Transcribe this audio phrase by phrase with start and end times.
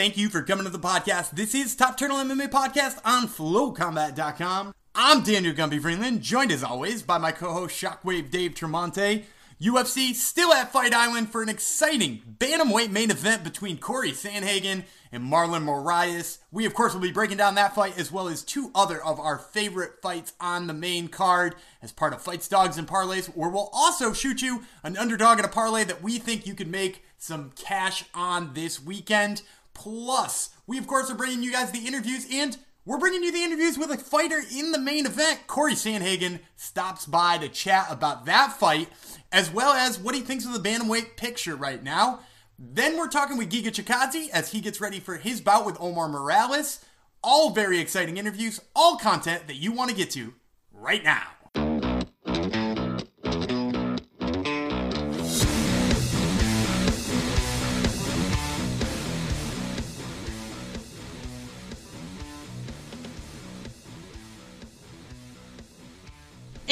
[0.00, 1.32] Thank you for coming to the podcast.
[1.32, 4.72] This is Top Turtle MMA Podcast on FlowCombat.com.
[4.94, 9.24] I'm Daniel Gumby Freeland, joined as always by my co-host Shockwave Dave Tremonte.
[9.60, 15.30] UFC still at Fight Island for an exciting bantamweight main event between Corey Sandhagen and
[15.30, 16.38] Marlon Moraes.
[16.50, 19.20] We, of course, will be breaking down that fight as well as two other of
[19.20, 23.50] our favorite fights on the main card as part of Fights, Dogs, and Parlays, where
[23.50, 27.04] we'll also shoot you an underdog and a parlay that we think you can make
[27.18, 29.42] some cash on this weekend.
[29.80, 33.42] Plus, we, of course, are bringing you guys the interviews and we're bringing you the
[33.42, 35.46] interviews with a fighter in the main event.
[35.46, 38.90] Corey Sandhagen stops by to chat about that fight,
[39.32, 42.20] as well as what he thinks of the bantamweight picture right now.
[42.58, 46.08] Then we're talking with Giga Chikadze as he gets ready for his bout with Omar
[46.08, 46.84] Morales.
[47.22, 50.34] All very exciting interviews, all content that you want to get to
[50.74, 51.39] right now.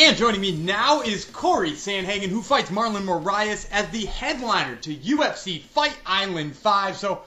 [0.09, 4.95] And joining me now is Corey Sandhagen, who fights Marlon Moraes as the headliner to
[4.95, 6.97] UFC Fight Island 5.
[6.97, 7.21] So,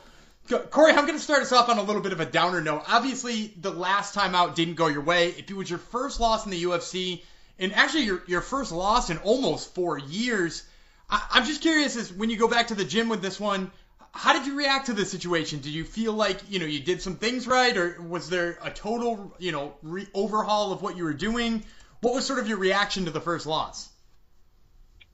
[0.50, 2.82] Corey, I'm going to start us off on a little bit of a downer note.
[2.88, 5.28] Obviously, the last time out didn't go your way.
[5.28, 7.22] It was your first loss in the UFC,
[7.60, 10.64] and actually your, your first loss in almost four years,
[11.08, 13.70] I, I'm just curious is when you go back to the gym with this one,
[14.12, 15.60] how did you react to the situation?
[15.60, 18.72] Did you feel like you know you did some things right, or was there a
[18.72, 21.64] total you know re- overhaul of what you were doing?
[22.02, 23.90] What was sort of your reaction to the first loss?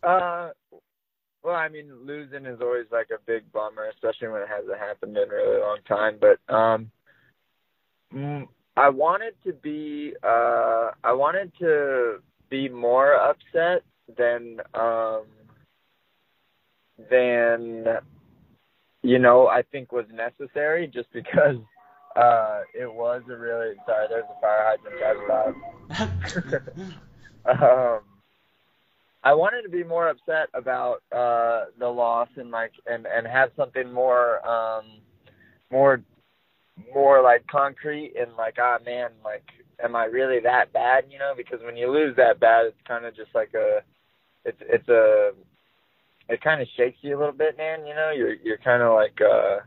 [0.02, 0.52] Uh,
[1.44, 5.18] well, I mean, losing is always like a big bummer, especially when it hasn't happened
[5.18, 6.18] in a really long time.
[6.20, 6.92] But um,
[8.78, 13.84] I wanted to be, uh, I wanted to be more upset
[14.18, 15.24] than, um,
[17.10, 17.86] than,
[19.04, 21.58] you know, I think was necessary, just because
[22.18, 24.08] uh, it was a really sorry.
[24.10, 25.56] There's a fire hydrant
[25.90, 26.92] outside.
[27.62, 28.00] um,
[29.24, 33.52] I wanted to be more upset about uh, the loss and like and and have
[33.56, 34.86] something more um,
[35.72, 36.02] more
[36.94, 39.44] more like concrete and like ah man like
[39.84, 43.06] am I really that bad you know because when you lose that bad it's kind
[43.06, 43.80] of just like a
[44.46, 45.32] it's it's a
[46.30, 48.94] it kind of shakes you a little bit man you know you're you're kind of
[48.94, 49.58] like uh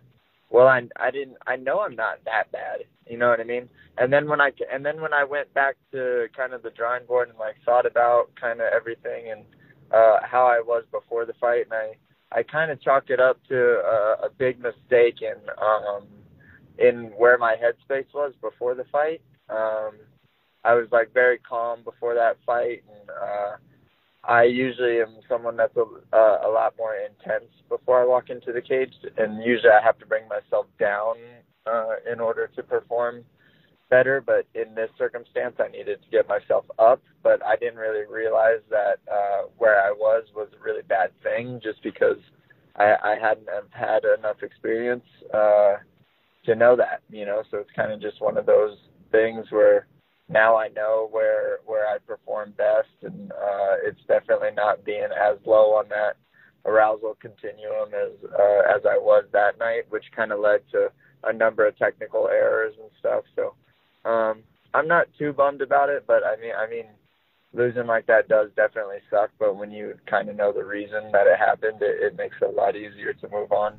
[0.51, 3.69] well i i didn't i know i'm not that bad you know what i mean?
[3.99, 7.07] And then when i and then when i went back to kind of the drawing
[7.07, 9.45] board and like thought about kind of everything and
[9.93, 13.39] uh how i was before the fight and i i kind of chalked it up
[13.49, 16.07] to a, a big mistake in um
[16.79, 19.21] in where my headspace was before the fight.
[19.49, 19.93] Um
[20.65, 23.57] i was like very calm before that fight and uh
[24.25, 28.53] I usually am someone that's a, uh, a lot more intense before I walk into
[28.53, 31.17] the cage, and usually I have to bring myself down
[31.67, 33.25] uh, in order to perform
[33.89, 34.23] better.
[34.25, 38.61] But in this circumstance, I needed to get myself up, but I didn't really realize
[38.69, 42.19] that uh, where I was was a really bad thing, just because
[42.77, 45.77] I, I hadn't had enough experience uh,
[46.45, 47.43] to know that, you know.
[47.51, 48.77] So it's kind of just one of those
[49.13, 49.87] things where
[50.31, 55.39] now I know where where I perform best, and uh, it's definitely not being as
[55.45, 56.15] low on that
[56.65, 60.89] arousal continuum as uh, as I was that night, which kind of led to
[61.25, 63.25] a number of technical errors and stuff.
[63.35, 63.55] So
[64.09, 64.43] um,
[64.73, 66.87] I'm not too bummed about it, but I mean, I mean,
[67.53, 69.31] losing like that does definitely suck.
[69.39, 72.49] But when you kind of know the reason that it happened, it, it makes it
[72.49, 73.79] a lot easier to move on.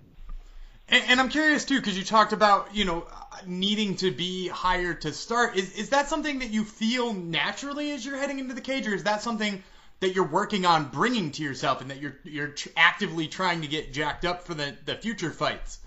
[0.91, 3.07] And, and I'm curious too, because you talked about you know
[3.47, 5.55] needing to be higher to start.
[5.55, 8.93] Is is that something that you feel naturally as you're heading into the cage, or
[8.93, 9.63] is that something
[10.01, 13.93] that you're working on bringing to yourself, and that you're you're actively trying to get
[13.93, 15.79] jacked up for the the future fights?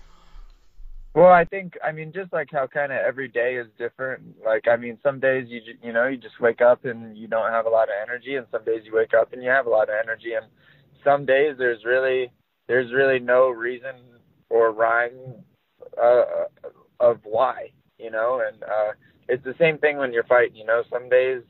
[1.13, 4.43] Well, I think I mean just like how kind of every day is different.
[4.43, 7.51] Like I mean, some days you you know you just wake up and you don't
[7.51, 9.69] have a lot of energy, and some days you wake up and you have a
[9.69, 10.47] lot of energy, and
[11.03, 12.31] some days there's really
[12.67, 14.14] there's really no reason
[14.49, 15.43] or rhyme
[16.01, 16.23] uh,
[16.99, 18.91] of why, you know, and uh,
[19.27, 20.55] it's the same thing when you're fighting.
[20.55, 21.41] You know, some days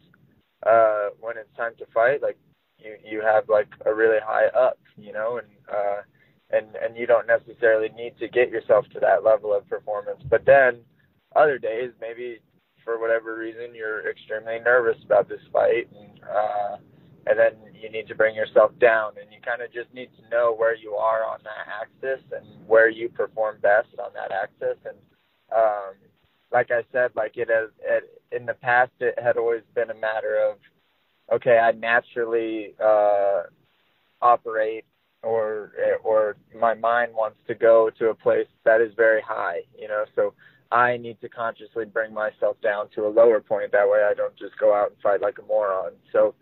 [0.66, 2.38] uh, when it's time to fight, like
[2.80, 6.02] you you have like a really high up, you know, and uh,
[6.52, 10.22] and and you don't necessarily need to get yourself to that level of performance.
[10.30, 10.80] But then
[11.36, 12.40] other days, maybe
[12.84, 16.78] for whatever reason, you're extremely nervous about this fight, and uh,
[17.28, 20.30] and then you need to bring yourself down, and you kind of just need to
[20.30, 24.78] know where you are on that axis and where you perform best on that axis,
[24.86, 24.98] and
[25.56, 25.94] um,
[26.52, 29.96] like I said, like it has it, in the past, it had always been a
[29.96, 30.58] matter of
[31.34, 33.44] okay, I naturally uh,
[34.22, 34.86] operate
[35.24, 35.72] or
[36.04, 40.06] or my mind wants to go to a place that is very high, you know.
[40.16, 40.34] So
[40.72, 43.72] I need to consciously bring myself down to a lower point.
[43.72, 45.94] That way, I don't just go out and fight like a moron.
[46.12, 46.36] So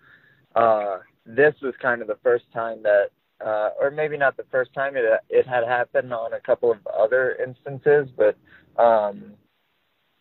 [0.55, 3.07] uh, this was kind of the first time that,
[3.45, 6.77] uh, or maybe not the first time it it had happened on a couple of
[6.87, 8.37] other instances, but
[8.81, 9.33] um,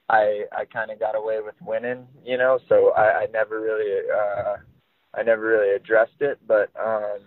[0.09, 2.59] I I kind of got away with winning, you know.
[2.69, 4.57] So I, I never really uh,
[5.15, 7.21] I never really addressed it, but um,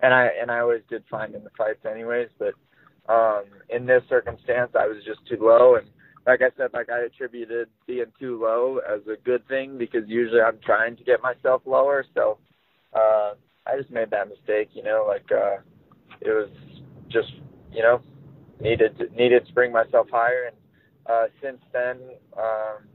[0.00, 2.28] and I and I always did fine in the fights anyways.
[2.38, 2.54] But
[3.12, 5.86] um, in this circumstance, I was just too low, and
[6.26, 10.40] like I said, like I attributed being too low as a good thing because usually
[10.40, 12.04] I'm trying to get myself lower.
[12.14, 12.38] So
[12.94, 13.34] uh,
[13.66, 15.04] I just made that mistake, you know.
[15.06, 15.58] Like uh,
[16.20, 16.50] it was
[17.08, 17.32] just
[17.72, 18.00] you know
[18.60, 20.56] needed to, needed to bring myself higher, and
[21.06, 21.98] uh, since then.
[22.36, 22.88] Um,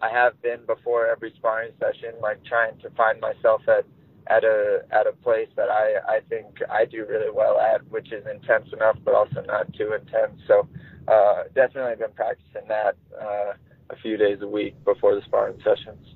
[0.00, 3.86] I have been before every sparring session, like trying to find myself at
[4.26, 8.12] at a at a place that I I think I do really well at, which
[8.12, 10.40] is intense enough but also not too intense.
[10.46, 10.68] So
[11.08, 13.52] uh, definitely been practicing that uh,
[13.90, 16.06] a few days a week before the sparring sessions.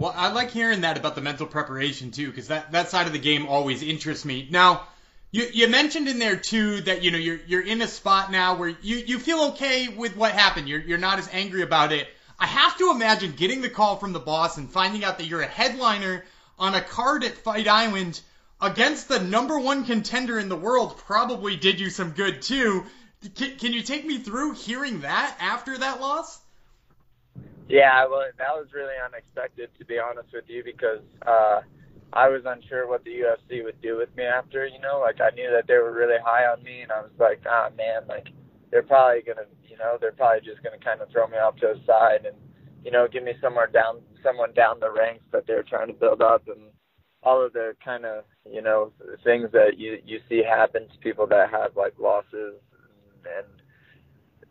[0.00, 3.12] Well, I like hearing that about the mental preparation too, because that that side of
[3.12, 4.48] the game always interests me.
[4.50, 4.88] Now,
[5.30, 8.56] you you mentioned in there too that you know you're you're in a spot now
[8.56, 10.70] where you you feel okay with what happened.
[10.70, 12.08] You're you're not as angry about it.
[12.38, 15.42] I have to imagine getting the call from the boss and finding out that you're
[15.42, 16.24] a headliner
[16.58, 18.18] on a card at Fight Island
[18.58, 22.86] against the number one contender in the world probably did you some good too.
[23.34, 26.40] Can, can you take me through hearing that after that loss?
[27.70, 31.62] Yeah, well, that was really unexpected to be honest with you because uh,
[32.12, 34.66] I was unsure what the UFC would do with me after.
[34.66, 37.14] You know, like I knew that they were really high on me, and I was
[37.20, 38.28] like, ah, man, like
[38.72, 41.74] they're probably gonna, you know, they're probably just gonna kind of throw me off to
[41.78, 42.36] the side and
[42.84, 46.22] you know, give me somewhere down, someone down the ranks that they're trying to build
[46.22, 46.72] up, and
[47.22, 51.26] all of the kind of, you know, things that you you see happen to people
[51.28, 52.56] that have like losses
[53.24, 53.46] and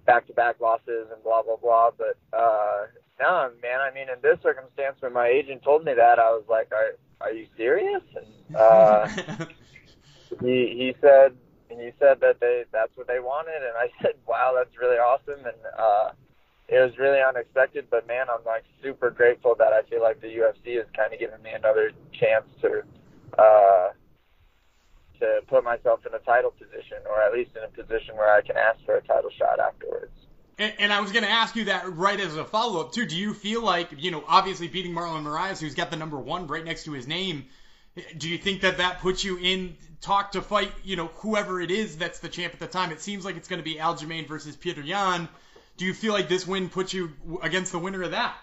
[0.09, 1.91] back-to-back losses and blah blah blah.
[1.95, 2.87] But uh,
[3.19, 6.45] no, man, I mean, in this circumstance, when my agent told me that, I was
[6.49, 9.07] like, "Are are you serious?" And uh,
[10.41, 11.37] he he said
[11.69, 15.45] he said that they that's what they wanted, and I said, "Wow, that's really awesome."
[15.45, 16.09] And uh,
[16.67, 20.27] it was really unexpected, but man, I'm like super grateful that I feel like the
[20.27, 22.81] UFC is kind of giving me another chance to
[23.37, 23.89] uh,
[25.19, 28.41] to put myself in a title position, or at least in a position where I
[28.41, 29.98] can ask for a title shot afterwards.
[30.59, 33.05] And, I was going to ask you that right as a follow up too.
[33.05, 36.47] Do you feel like you know, obviously beating Marlon Moraes, who's got the number one
[36.47, 37.45] right next to his name?
[38.17, 41.71] Do you think that that puts you in talk to fight, you know, whoever it
[41.71, 42.91] is that's the champ at the time?
[42.91, 45.29] It seems like it's going to be Aljamain versus Peter Yan
[45.79, 48.35] do you feel like this win puts you against the winner of that?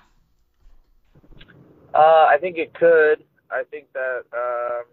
[1.94, 3.22] Uh, I think it could.
[3.50, 4.84] I think that um,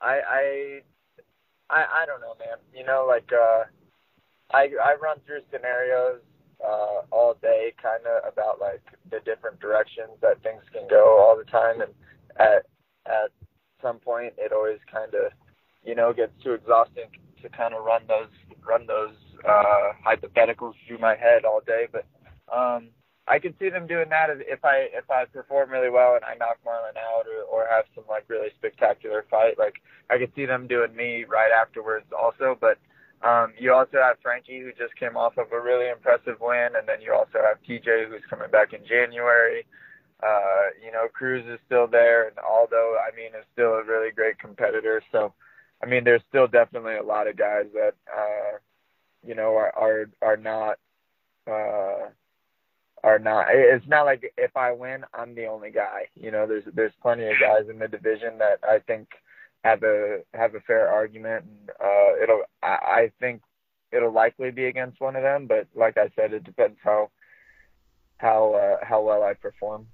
[0.00, 0.80] I, I
[1.70, 2.58] I I don't know, man.
[2.74, 3.64] You know, like uh,
[4.52, 6.20] I I run through scenarios
[6.64, 11.36] uh, all day, kind of about like the different directions that things can go all
[11.36, 11.92] the time, and
[12.38, 12.66] at
[13.06, 13.30] at
[13.82, 15.32] some point, it always kind of
[15.84, 17.10] you know gets too exhausting
[17.42, 18.30] to kind of run those
[18.66, 19.16] run those
[19.48, 22.06] uh, hypotheticals through my head all day, but
[22.54, 22.88] um,
[23.30, 26.34] I can see them doing that if I if I perform really well and I
[26.34, 29.58] knock Marlon out or, or have some like really spectacular fight.
[29.58, 29.74] Like
[30.10, 32.58] I could see them doing me right afterwards also.
[32.60, 32.78] But
[33.22, 36.88] um, you also have Frankie who just came off of a really impressive win, and
[36.88, 39.66] then you also have TJ who's coming back in January.
[40.22, 44.10] Uh, you know, Cruz is still there, and Aldo, I mean, is still a really
[44.10, 45.02] great competitor.
[45.12, 45.32] So,
[45.82, 48.58] I mean, there's still definitely a lot of guys that uh,
[49.26, 50.78] you know, are are are not
[51.46, 52.08] uh
[53.02, 56.06] are not it's not like if I win I'm the only guy.
[56.14, 59.08] You know, there's there's plenty of guys in the division that I think
[59.64, 63.42] have a have a fair argument and uh it'll I, I think
[63.92, 67.10] it'll likely be against one of them, but like I said, it depends how
[68.18, 69.86] how uh, how well I perform.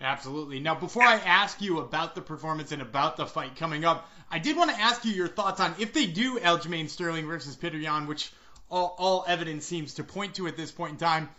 [0.00, 0.60] Absolutely.
[0.60, 4.38] Now, before I ask you about the performance and about the fight coming up, I
[4.38, 7.80] did want to ask you your thoughts on if they do Aljamain Sterling versus Petr
[7.80, 8.30] Yan, which
[8.70, 11.30] all, all evidence seems to point to at this point in time.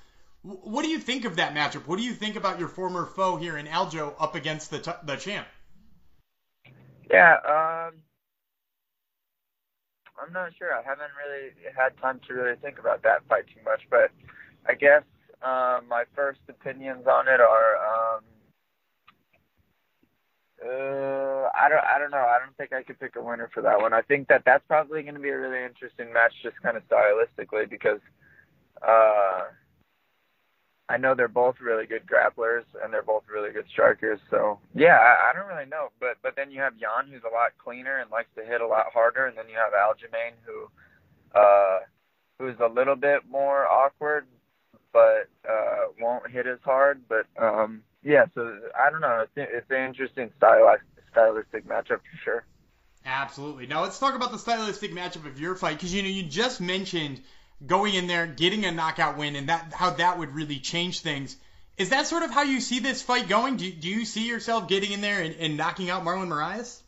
[0.41, 1.85] What do you think of that matchup?
[1.87, 4.91] What do you think about your former foe here in Aljo up against the t-
[5.03, 5.47] the champ?
[7.09, 7.93] Yeah, um,
[10.21, 10.73] I'm not sure.
[10.73, 14.11] I haven't really had time to really think about that fight too much, but
[14.67, 15.03] I guess
[15.41, 18.23] uh, my first opinions on it are um,
[20.63, 22.17] uh, I don't, I don't know.
[22.17, 23.93] I don't think I could pick a winner for that one.
[23.93, 26.83] I think that that's probably going to be a really interesting match, just kind of
[26.89, 27.99] stylistically, because
[28.81, 29.43] uh,
[30.89, 34.19] I know they're both really good grapplers and they're both really good strikers.
[34.29, 35.89] So yeah, I, I don't really know.
[35.99, 38.67] But but then you have Yan, who's a lot cleaner and likes to hit a
[38.67, 40.69] lot harder, and then you have Aljamain, who
[41.37, 41.79] uh,
[42.39, 44.25] who's a little bit more awkward,
[44.93, 47.01] but uh, don't hit as hard.
[47.09, 49.25] But um, yeah, so I don't know.
[49.35, 52.45] It's, it's an interesting stylistic stylistic matchup for sure.
[53.05, 53.67] Absolutely.
[53.67, 56.61] Now let's talk about the stylistic matchup of your fight because you know you just
[56.61, 57.21] mentioned
[57.65, 61.35] going in there, getting a knockout win, and that how that would really change things.
[61.77, 63.57] Is that sort of how you see this fight going?
[63.57, 66.81] Do, do you see yourself getting in there and, and knocking out Marlon Moraes?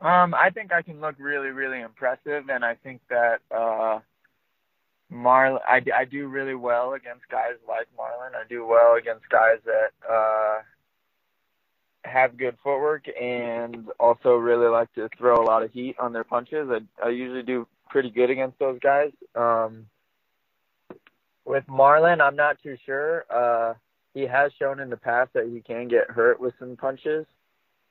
[0.00, 4.00] Um, I think I can look really, really impressive, and I think that uh,
[5.12, 8.34] Marlon, I, I do really well against guys like Marlon.
[8.34, 10.58] I do well against guys that uh,
[12.04, 16.24] have good footwork and also really like to throw a lot of heat on their
[16.24, 16.68] punches.
[16.70, 19.12] I, I usually do pretty good against those guys.
[19.34, 19.86] Um,
[21.44, 23.24] with Marlon, I'm not too sure.
[23.28, 23.74] Uh,
[24.14, 27.26] he has shown in the past that he can get hurt with some punches,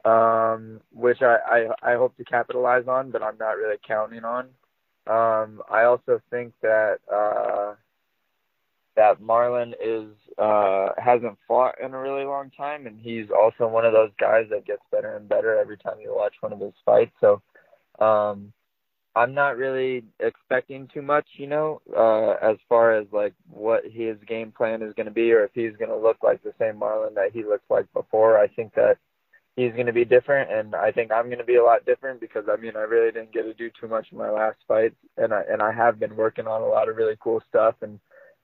[0.06, 4.46] um, which I, I, I hope to capitalize on, but I'm not really counting on.
[5.08, 7.76] Um, I also think that uh,
[8.96, 13.86] that Marlon is uh, hasn't fought in a really long time, and he's also one
[13.86, 16.74] of those guys that gets better and better every time you watch one of his
[16.86, 17.14] fights.
[17.20, 17.42] So
[18.00, 18.54] um,
[19.16, 24.18] I'm not really expecting too much, you know, uh, as far as like what his
[24.28, 26.76] game plan is going to be, or if he's going to look like the same
[26.80, 28.38] Marlon that he looked like before.
[28.38, 28.98] I think that
[29.56, 32.22] he's going to be different, and I think I'm going to be a lot different
[32.22, 34.94] because I mean I really didn't get to do too much in my last fight,
[35.18, 38.00] and I and I have been working on a lot of really cool stuff and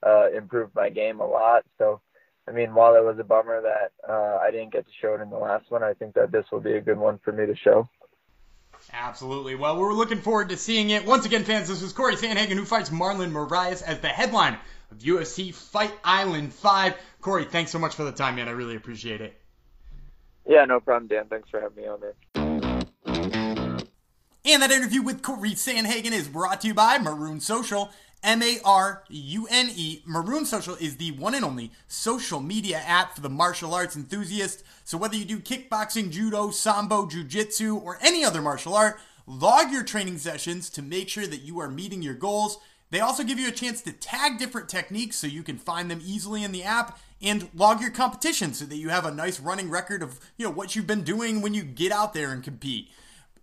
[0.05, 1.63] uh, improved my game a lot.
[1.77, 2.01] So,
[2.47, 5.21] I mean, while it was a bummer that uh, I didn't get to show it
[5.21, 7.45] in the last one, I think that this will be a good one for me
[7.45, 7.87] to show.
[8.93, 9.55] Absolutely.
[9.55, 11.05] Well, we're looking forward to seeing it.
[11.05, 14.57] Once again, fans, this is Corey Sandhagen who fights Marlon Moraes as the headline
[14.91, 16.95] of UFC Fight Island 5.
[17.21, 18.47] Corey, thanks so much for the time, man.
[18.47, 19.39] I really appreciate it.
[20.47, 21.25] Yeah, no problem, Dan.
[21.29, 22.13] Thanks for having me on there.
[24.47, 27.89] And that interview with Corey Sandhagen is brought to you by Marune Social.
[28.25, 30.01] M A R U N E.
[30.05, 34.63] Marune Social is the one and only social media app for the martial arts enthusiast.
[34.83, 39.83] So whether you do kickboxing, judo, sambo, jujitsu, or any other martial art, log your
[39.83, 42.57] training sessions to make sure that you are meeting your goals.
[42.91, 46.01] They also give you a chance to tag different techniques so you can find them
[46.03, 49.69] easily in the app and log your competition so that you have a nice running
[49.69, 52.89] record of, you know, what you've been doing when you get out there and compete.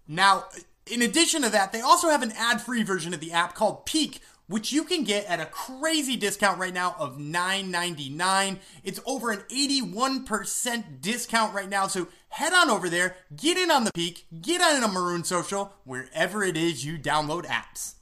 [0.06, 0.44] Now,
[0.86, 4.20] in addition to that, they also have an ad-free version of the app called Peak,
[4.52, 8.58] which you can get at a crazy discount right now of $9.99.
[8.84, 11.86] It's over an 81% discount right now.
[11.86, 15.72] So head on over there, get in on the peak, get on a Marune Social,
[15.84, 17.94] wherever it is you download apps.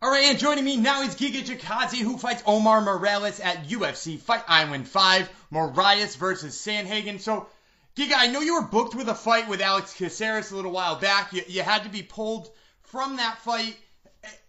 [0.00, 4.18] All right, and joining me now is Giga Chikadze, who fights Omar Morales at UFC
[4.18, 7.20] Fight Island 5, Moraes versus Sandhagen.
[7.20, 7.46] So,
[7.94, 10.96] Giga, I know you were booked with a fight with Alex Caceres a little while
[10.96, 11.34] back.
[11.34, 12.48] You, you had to be pulled
[12.84, 13.76] from that fight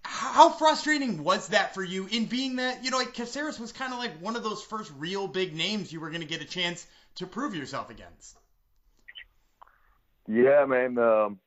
[0.10, 3.92] how frustrating was that for you in being that you know like Caceres was kind
[3.92, 6.46] of like one of those first real big names you were going to get a
[6.46, 8.38] chance to prove yourself against?
[10.28, 10.98] Yeah, man.
[10.98, 11.40] Um,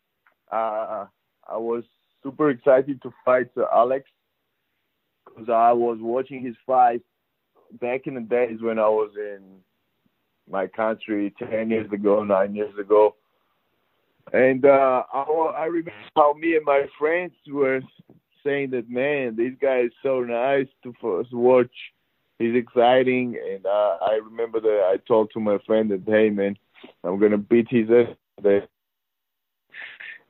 [0.52, 1.06] uh,
[1.48, 1.84] I was
[2.22, 4.04] super excited to fight uh, Alex
[5.24, 7.00] because I was watching his fight
[7.80, 9.40] back in the days when I was in
[10.50, 13.16] my country ten years ago, nine years ago.
[14.34, 15.22] And uh, I,
[15.56, 17.80] I remember how me and my friends were
[18.60, 21.70] saying that, man, this guy is so nice to first watch.
[22.38, 26.56] He's exciting, and uh, I remember that I told to my friend that, hey, man,
[27.04, 28.62] I'm gonna beat his ass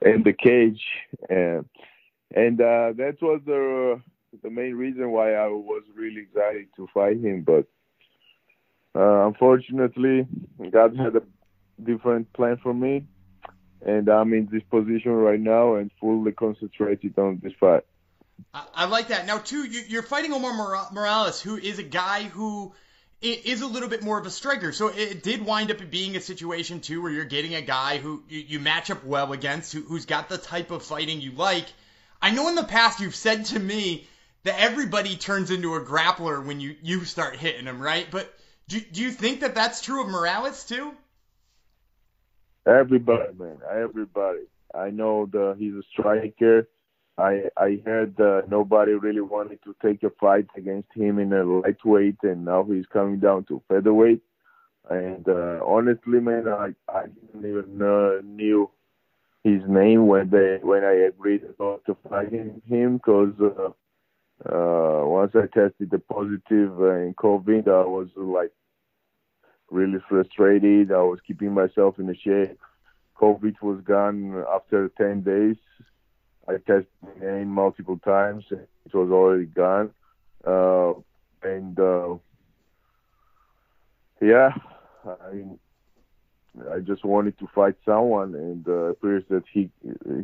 [0.03, 0.83] in the cage,
[1.29, 1.65] and
[2.35, 4.01] and uh, that was the
[4.43, 7.43] the main reason why I was really excited to fight him.
[7.43, 7.67] But
[8.99, 10.27] uh, unfortunately,
[10.73, 11.23] God had a
[11.85, 13.05] different plan for me,
[13.87, 17.85] and I'm in this position right now and fully concentrated on this fight.
[18.53, 19.27] I, like that.
[19.27, 22.73] Now, too, you, are fighting Omar Morales, who is a guy who
[23.23, 24.73] is a little bit more of a striker.
[24.73, 28.23] So it did wind up being a situation too where you're getting a guy who
[28.29, 31.67] you, you match up well against, who, who's got the type of fighting you like.
[32.23, 34.07] I know in the past you've said to me
[34.45, 38.07] that everybody turns into a grappler when you you start hitting them, right?
[38.11, 38.33] But
[38.69, 40.93] do do you think that that's true of Morales too?
[42.67, 44.47] Everybody, man, everybody.
[44.75, 46.69] I know the he's a striker
[47.21, 51.45] I I heard uh, nobody really wanted to take a fight against him in a
[51.45, 54.23] lightweight, and now he's coming down to featherweight.
[54.89, 58.71] And uh, honestly, man, I I didn't even uh, knew
[59.45, 63.71] his name when they when I agreed to fighting him because uh,
[64.49, 68.53] uh, once I tested the positive uh, in COVID, I was like
[69.71, 70.93] really frustrated.
[70.93, 72.59] I was keeping myself in the shape.
[73.21, 75.57] COVID was gone after 10 days,
[76.51, 78.45] I tested again multiple times.
[78.51, 79.91] It was already gone.
[80.45, 80.95] Uh,
[81.43, 82.17] and uh,
[84.21, 84.51] yeah,
[85.07, 85.45] I
[86.75, 89.71] I just wanted to fight someone, and uh, appears that he,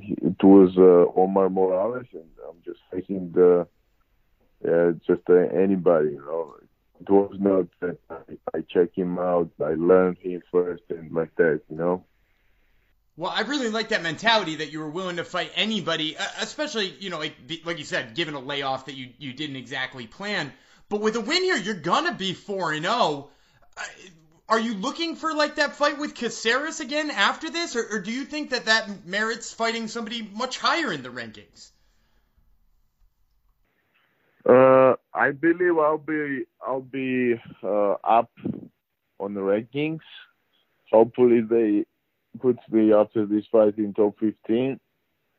[0.03, 3.67] he it was uh, Omar Morales, and I'm just facing the
[4.65, 6.55] yeah, just uh, anybody, you know.
[6.99, 11.35] It was not that I, I check him out, I learned him first, and like
[11.37, 12.05] that, you know.
[13.19, 16.95] Well, I really like that mentality that you were willing to fight anybody, uh, especially
[16.99, 20.53] you know, like like you said, given a layoff that you you didn't exactly plan.
[20.89, 22.95] But with a win here, you're gonna be four and zero.
[22.95, 23.31] Oh.
[23.77, 23.83] Uh,
[24.49, 28.13] are you looking for like that fight with Caceres again after this, or, or do
[28.13, 31.71] you think that that merits fighting somebody much higher in the rankings?
[34.49, 38.31] Uh, I believe I'll be I'll be uh, up
[39.19, 40.01] on the rankings.
[40.93, 41.87] Hopefully they
[42.37, 44.79] put me after this fight in top 15.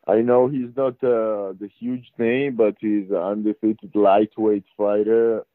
[0.08, 5.46] I know he's not uh, the huge name, but he's an undefeated lightweight fighter.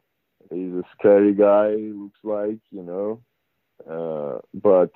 [0.50, 3.20] He's a scary guy, looks like, you know.
[3.88, 4.92] Uh, but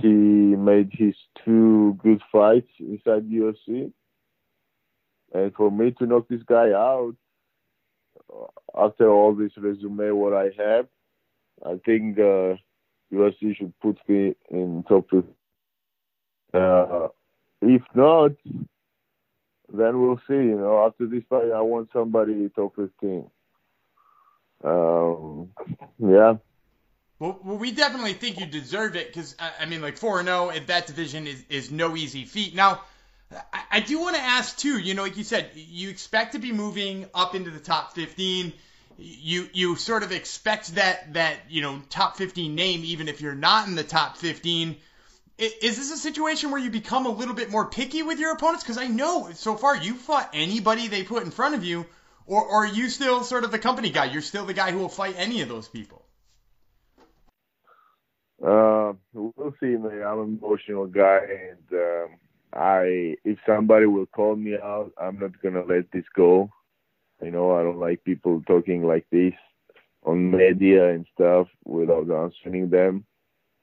[0.00, 3.92] he made his two good fights inside the UFC.
[5.34, 7.14] And for me to knock this guy out
[8.32, 8.46] uh,
[8.86, 10.86] after all this resume, what I have,
[11.64, 12.54] I think uh,
[13.12, 15.26] UFC should put me in top two.
[16.52, 17.08] Uh,
[17.60, 18.32] if not,
[19.72, 20.34] then we'll see.
[20.34, 23.30] You know, after this fight, I want somebody top 15.
[24.62, 25.50] Um,
[25.98, 26.34] yeah.
[27.18, 30.50] Well, we definitely think you deserve it because I mean, like four and zero oh
[30.50, 32.54] at that division is is no easy feat.
[32.54, 32.82] Now,
[33.52, 34.78] I, I do want to ask too.
[34.78, 38.52] You know, like you said, you expect to be moving up into the top fifteen.
[38.96, 43.34] You you sort of expect that that you know top fifteen name even if you're
[43.34, 44.76] not in the top fifteen.
[45.36, 48.62] Is this a situation where you become a little bit more picky with your opponents?
[48.62, 51.86] Because I know so far you fought anybody they put in front of you,
[52.24, 54.04] or, or are you still sort of the company guy?
[54.04, 56.04] You're still the guy who will fight any of those people.
[58.40, 60.02] Uh, we'll see, man.
[60.06, 62.08] I'm an emotional guy, and um,
[62.52, 66.50] I if somebody will call me out, I'm not gonna let this go.
[67.24, 69.32] You know, I don't like people talking like this
[70.04, 73.04] on media and stuff without answering them.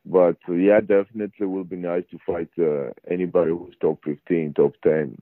[0.05, 4.73] But uh, yeah, definitely will be nice to fight uh, anybody who's top 15, top
[4.83, 5.15] 10.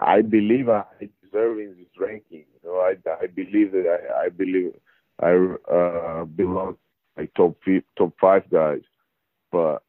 [0.00, 0.84] I believe I
[1.22, 2.44] deserve in this ranking.
[2.54, 4.72] You know, I I believe that I I believe
[5.20, 5.32] I
[5.70, 6.76] uh, belong
[7.16, 7.56] like top
[7.96, 8.82] top five guys,
[9.52, 9.82] but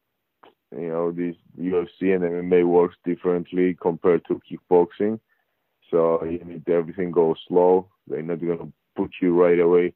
[0.76, 5.20] you know this UFC and MMA works differently compared to kickboxing.
[5.90, 7.88] So you need everything goes slow.
[8.06, 9.94] They're not gonna put you right away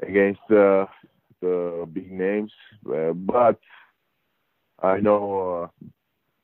[0.00, 0.86] against uh,
[1.40, 2.52] the big names,
[2.92, 3.58] uh, but
[4.82, 5.70] I know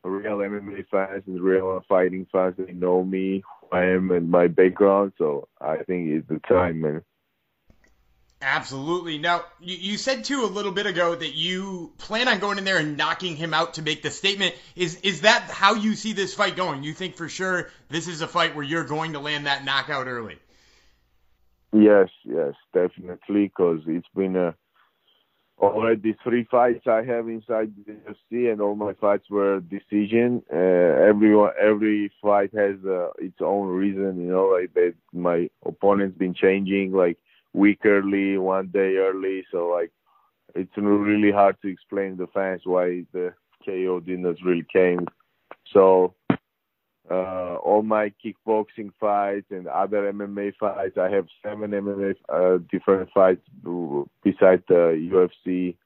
[0.04, 2.54] uh, real MMA fans and real fighting fans.
[2.59, 5.12] They know me, who I am, and my background.
[5.18, 7.02] So I think it's the time, man.
[8.42, 9.18] Absolutely.
[9.18, 12.79] Now, you, said too a little bit ago that you plan on going in there
[12.79, 14.55] and knocking him out to make the statement.
[14.74, 16.83] Is is that how you see this fight going?
[16.83, 20.07] You think for sure this is a fight where you're going to land that knockout
[20.07, 20.38] early?
[21.72, 24.55] Yes, yes, definitely, because it's been a
[25.59, 30.42] already three fights I have inside the UFC, and all my fights were decision.
[30.50, 34.46] Uh, everyone, every fight has uh, its own reason, you know.
[34.46, 37.18] Like that, my opponent's been changing, like
[37.52, 39.44] week early, one day early.
[39.50, 39.92] So like,
[40.54, 43.32] it's really hard to explain the fans why the
[43.64, 45.06] KO didn't really came.
[45.72, 46.14] So
[47.10, 53.10] uh, all my kickboxing fights and other MMA fights, I have seven MMA uh, different
[53.12, 53.42] fights
[54.22, 55.76] besides the UFC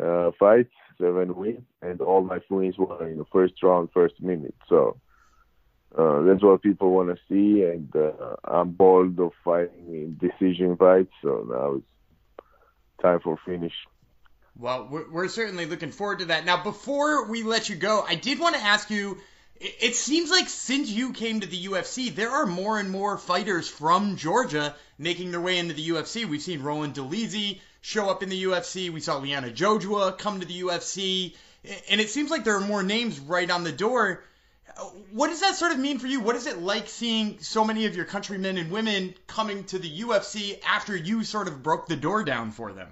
[0.00, 4.54] uh, fights, seven wins, and all my wins were in the first round, first minute.
[4.68, 4.96] So
[5.96, 10.76] uh, that's what people want to see, and uh, I'm bored of fighting in decision
[10.76, 11.12] fights.
[11.22, 12.44] So now it's
[13.02, 13.74] time for finish.
[14.58, 16.46] Well, we're, we're certainly looking forward to that.
[16.46, 19.18] Now, before we let you go, I did want to ask you.
[19.56, 23.18] It, it seems like since you came to the UFC, there are more and more
[23.18, 26.24] fighters from Georgia making their way into the UFC.
[26.24, 28.88] We've seen Roman Dolidze show up in the UFC.
[28.90, 31.34] We saw Liana Jojua come to the UFC,
[31.90, 34.22] and it seems like there are more names right on the door
[35.12, 36.20] what does that sort of mean for you?
[36.20, 40.00] What is it like seeing so many of your countrymen and women coming to the
[40.00, 42.88] UFC after you sort of broke the door down for them?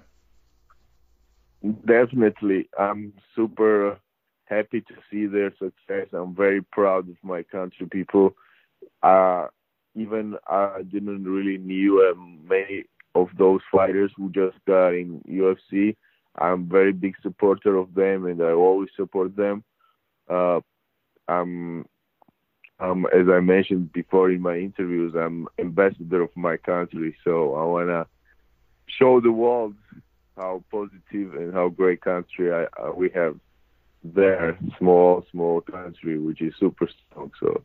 [1.85, 2.69] Definitely.
[2.79, 3.99] I'm super
[4.45, 6.07] happy to see their success.
[6.13, 8.35] I'm very proud of my country people.
[9.03, 9.47] Uh,
[9.95, 15.95] even I didn't really knew uh, many of those fighters who just got in UFC.
[16.37, 19.63] I'm very big supporter of them, and I always support them.
[20.29, 20.61] Uh,
[21.27, 21.85] I'm
[22.79, 27.63] um, as I mentioned before in my interviews, I'm ambassador of my country, so I
[27.65, 28.07] wanna
[28.87, 29.75] show the world
[30.35, 33.37] how positive and how great country I, uh, we have
[34.03, 34.57] there.
[34.79, 37.31] Small, small country which is super strong.
[37.39, 37.61] So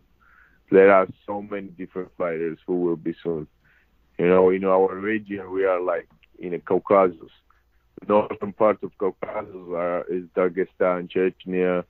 [0.70, 3.46] there are so many different fighters who will be soon.
[4.18, 7.30] You know, in our region, we are like in a Caucasus.
[8.00, 11.84] The northern part of Caucasus are, is Dagestan, Chechnya,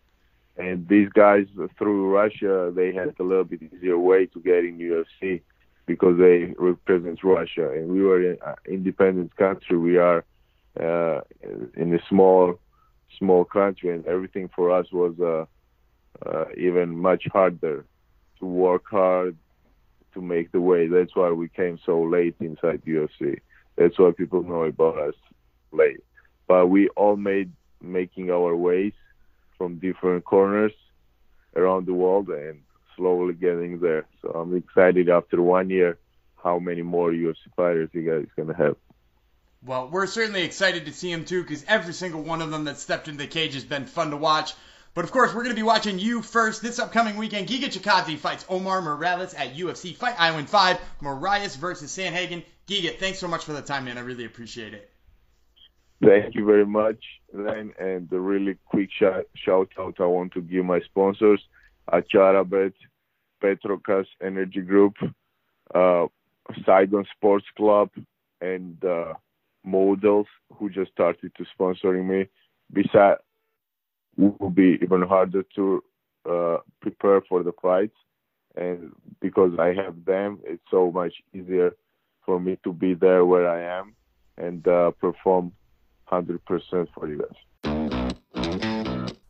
[0.59, 1.47] and these guys
[1.79, 5.43] through Russia, they had a little bit easier way to get in UFC
[5.87, 9.79] because they represent Russia, and we were an independent country.
[9.79, 10.25] We are
[10.81, 11.21] uh,
[11.77, 12.59] in a small,
[13.19, 15.45] small country, and everything for us was uh,
[16.29, 17.85] uh, even much harder
[18.41, 19.37] to work hard
[20.15, 20.89] to make the way.
[20.89, 23.41] That's why we came so late inside UFC.
[23.77, 25.15] That's why people know about us
[25.71, 26.01] late.
[26.49, 28.93] But we all made making our ways
[29.59, 30.73] from different corners
[31.55, 32.61] around the world and
[32.97, 34.07] slowly getting there.
[34.23, 35.99] So I'm excited after one year
[36.43, 38.77] how many more UFC fighters you guys gonna have.
[39.65, 42.79] Well, we're certainly excited to see him too, because every single one of them that
[42.79, 44.55] stepped into the cage has been fun to watch.
[44.95, 47.49] But of course, we're going to be watching you first this upcoming weekend.
[47.49, 50.79] Giga Chikadze fights Omar Morales at UFC Fight Island 5.
[51.03, 52.45] Moraes versus Sandhagen.
[52.67, 53.99] Giga, thanks so much for the time, man.
[53.99, 54.91] I really appreciate it.
[56.05, 57.73] Thank you very much, Len.
[57.79, 59.27] And a really quick shout,
[59.79, 61.41] out I want to give my sponsors,
[61.91, 62.75] Adjarabet,
[63.43, 64.95] Petrocas Energy Group,
[65.75, 66.07] uh,
[66.65, 67.91] Saigon Sports Club,
[68.41, 69.15] and uh,
[69.65, 72.27] Models, who just started to sponsoring me.
[72.73, 73.21] Besides,
[74.19, 75.83] it will be even harder to
[76.29, 77.97] uh, prepare for the fights,
[78.57, 81.75] and because I have them, it's so much easier
[82.25, 83.95] for me to be there where I am
[84.37, 85.53] and uh, perform
[86.11, 87.37] 100% for you guys.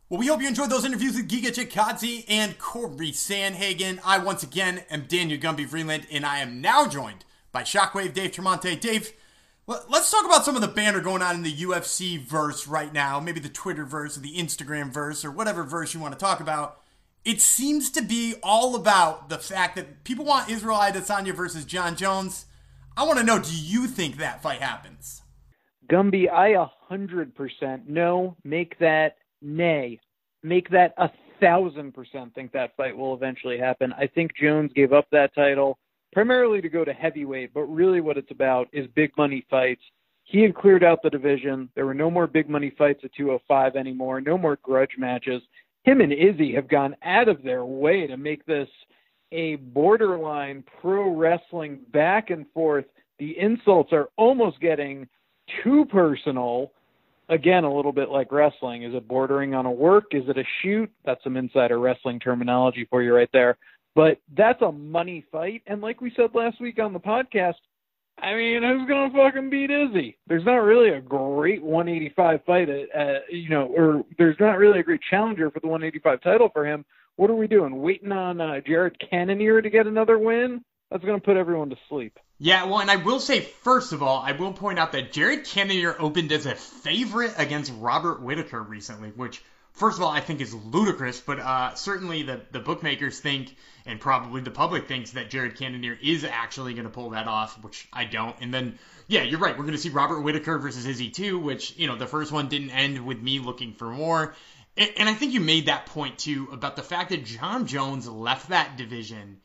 [0.09, 3.99] Well, we hope you enjoyed those interviews with Giga Chikadze and Corey Sandhagen.
[4.05, 8.31] I once again am Daniel Gumby Freeland, and I am now joined by Shockwave Dave
[8.31, 8.79] Tremonte.
[8.79, 9.11] Dave,
[9.67, 13.19] let's talk about some of the banner going on in the UFC verse right now,
[13.19, 16.39] maybe the Twitter verse or the Instagram verse or whatever verse you want to talk
[16.39, 16.79] about.
[17.25, 21.97] It seems to be all about the fact that people want Israel Adesanya versus Jon
[21.97, 22.45] Jones.
[22.95, 25.21] I want to know, do you think that fight happens?
[25.89, 28.35] Gumby, I a hundred percent no.
[28.43, 29.99] Make that nay.
[30.43, 33.93] Make that a thousand percent think that fight will eventually happen.
[33.93, 35.77] I think Jones gave up that title
[36.11, 39.81] primarily to go to heavyweight, but really what it's about is big money fights.
[40.23, 41.69] He had cleared out the division.
[41.75, 45.41] There were no more big money fights at 205 anymore, no more grudge matches.
[45.83, 48.67] Him and Izzy have gone out of their way to make this
[49.31, 52.85] a borderline pro wrestling back and forth.
[53.19, 55.07] The insults are almost getting
[55.63, 56.71] too personal.
[57.29, 58.83] Again, a little bit like wrestling.
[58.83, 60.05] Is it bordering on a work?
[60.11, 60.89] Is it a shoot?
[61.05, 63.57] That's some insider wrestling terminology for you right there.
[63.95, 65.63] But that's a money fight.
[65.67, 67.55] And like we said last week on the podcast,
[68.19, 70.17] I mean, who's gonna fucking beat Izzy?
[70.27, 74.79] There's not really a great 185 fight, at, at, you know, or there's not really
[74.79, 76.83] a great challenger for the 185 title for him.
[77.17, 77.81] What are we doing?
[77.81, 80.63] Waiting on uh, Jared Cannonier to get another win?
[80.89, 82.17] That's gonna put everyone to sleep.
[82.39, 85.45] Yeah, well, and I will say, first of all, I will point out that Jared
[85.45, 89.41] Cannonier opened as a favorite against Robert Whitaker recently, which,
[89.73, 93.55] first of all, I think is ludicrous, but uh, certainly the, the bookmakers think,
[93.87, 97.63] and probably the public thinks, that Jared Cannonier is actually going to pull that off,
[97.63, 98.35] which I don't.
[98.39, 101.75] And then, yeah, you're right, we're going to see Robert Whitaker versus Izzy too, which,
[101.75, 104.35] you know, the first one didn't end with me looking for more.
[104.77, 108.07] And, and I think you made that point too about the fact that Jon Jones
[108.07, 109.41] left that division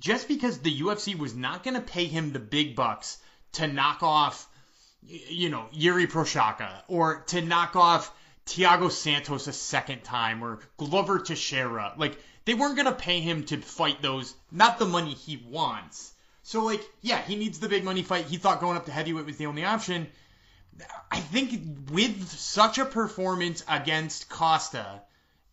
[0.00, 3.18] just because the UFC was not going to pay him the big bucks
[3.52, 4.48] to knock off,
[5.02, 8.12] you know, Jiri Prochazka or to knock off
[8.46, 11.94] Thiago Santos a second time or Glover Teixeira.
[11.96, 16.12] Like, they weren't going to pay him to fight those, not the money he wants.
[16.42, 18.24] So, like, yeah, he needs the big money fight.
[18.24, 20.08] He thought going up to heavyweight was the only option.
[21.10, 25.02] I think with such a performance against Costa,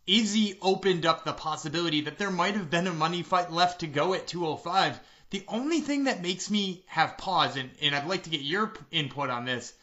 [0.07, 3.87] Izzy opened up the possibility that there might have been a money fight left to
[3.87, 4.99] go at 205.
[5.29, 8.71] The only thing that makes me have pause, and, and I'd like to get your
[8.89, 9.73] input on this,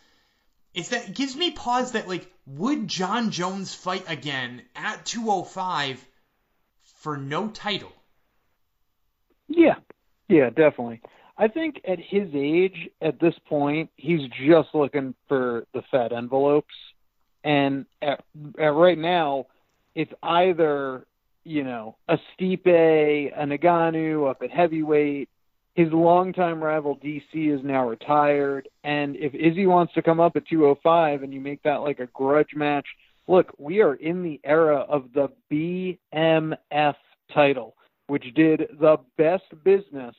[0.73, 6.05] is that it gives me pause that, like, would Jon Jones fight again at 205
[7.03, 7.93] for no title?
[9.49, 9.77] Yeah,
[10.29, 11.03] yeah, definitely.
[11.37, 16.75] I think at his age, at this point, he's just looking for the fat envelopes.
[17.43, 18.25] And at,
[18.59, 19.47] at right now,
[19.94, 21.07] it's either
[21.44, 25.28] you know a Stipe, a Ngannou up at heavyweight.
[25.74, 30.46] His longtime rival DC is now retired, and if Izzy wants to come up at
[30.46, 32.87] 205 and you make that like a grudge match,
[33.26, 36.94] look, we are in the era of the BMF
[37.33, 37.74] title.
[38.07, 40.14] which did the best business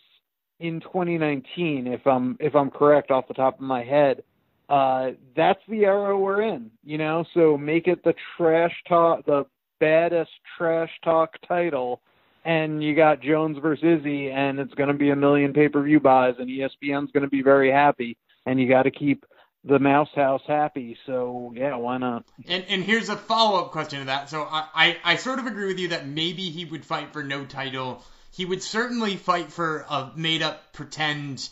[0.60, 4.24] in 2019, if I'm if I'm correct off the top of my head.
[4.68, 7.24] Uh, that's the era we're in, you know.
[7.36, 9.46] So make it the trash talk, the
[9.80, 12.02] baddest trash talk title,
[12.44, 15.82] and you got Jones versus Izzy, and it's going to be a million pay per
[15.82, 19.26] view buys, and ESPN's going to be very happy, and you got to keep
[19.64, 20.98] the Mouse House happy.
[21.06, 22.26] So yeah, why not?
[22.48, 24.30] And and here's a follow up question to that.
[24.30, 27.24] So I, I I sort of agree with you that maybe he would fight for
[27.24, 28.04] no title.
[28.32, 31.50] He would certainly fight for a made up pretend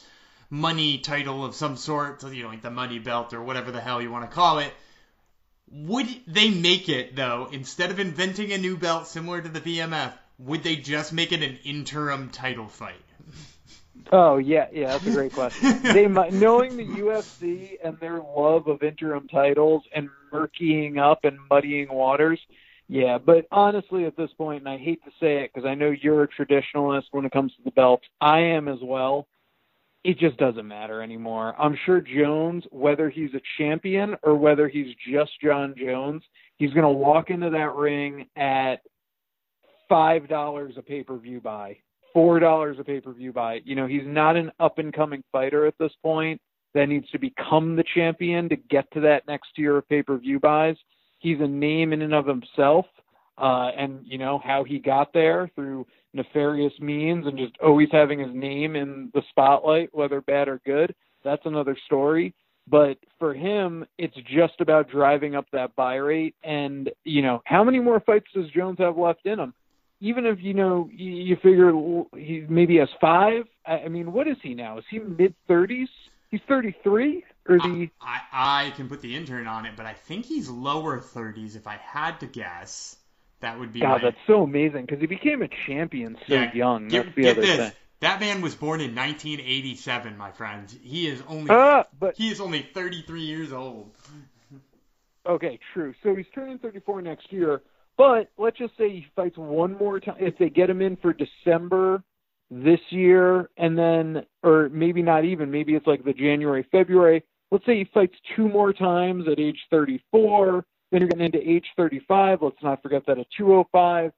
[0.50, 4.02] money title of some sort, you know, like the money belt or whatever the hell
[4.02, 4.72] you want to call it.
[5.74, 10.14] Would they make it though, instead of inventing a new belt similar to the BMF,
[10.38, 13.02] would they just make it an interim title fight?
[14.12, 15.82] Oh yeah, yeah, that's a great question.
[15.84, 21.40] they might, knowing the UFC and their love of interim titles and murkying up and
[21.50, 22.40] muddying waters.
[22.88, 25.90] Yeah, but honestly, at this point, and I hate to say it because I know
[25.90, 28.06] you're a traditionalist when it comes to the belts.
[28.22, 29.28] I am as well
[30.04, 31.56] it just doesn't matter anymore.
[31.58, 36.24] I'm sure Jones, whether he's a champion or whether he's just Jon Jones,
[36.58, 38.78] he's going to walk into that ring at
[39.88, 41.78] five dollars a pay per view buy,
[42.14, 43.62] four dollars a pay per view buy.
[43.64, 46.42] You know, he's not an up and coming fighter at this point
[46.74, 50.18] that needs to become the champion to get to that next tier of pay per
[50.18, 50.76] view buys.
[51.20, 52.86] He's a name in and of himself,
[53.38, 58.20] uh, and you know how he got there through nefarious means and just always having
[58.20, 62.34] his name in the spotlight, whether bad or good, that's another story.
[62.68, 66.36] But for him, it's just about driving up that buy rate.
[66.44, 69.54] And, you know, how many more fights does Jones have left in him?
[70.00, 71.74] Even if, you know, you figure
[72.18, 73.46] he maybe has five.
[73.66, 74.78] I mean, what is he now?
[74.78, 75.88] Is he mid 30s?
[76.30, 77.24] He's 33?
[77.48, 77.90] Or the...
[78.02, 81.56] I, I, I can put the intern on it, but I think he's lower 30s
[81.56, 82.98] if I had to guess.
[83.44, 84.02] That would be God.
[84.02, 84.10] my...
[84.10, 86.88] That's so amazing because he became a champion so yeah, young.
[86.88, 87.58] Get, that's the get other this.
[87.58, 87.72] thing.
[88.00, 90.74] That man was born in 1987, my friend.
[90.82, 93.92] He is only ah, but he is only 33 years old.
[95.28, 95.94] Okay, true.
[96.04, 97.62] So he's turning 34 next year.
[97.98, 100.16] But let's just say he fights one more time.
[100.20, 102.02] If they get him in for December
[102.50, 107.24] this year, and then, or maybe not even, maybe it's like the January, February.
[107.52, 111.66] Let's say he fights two more times at age 34 then you're getting into age
[111.76, 112.44] 35.
[112.44, 114.12] Let's not forget that at 205,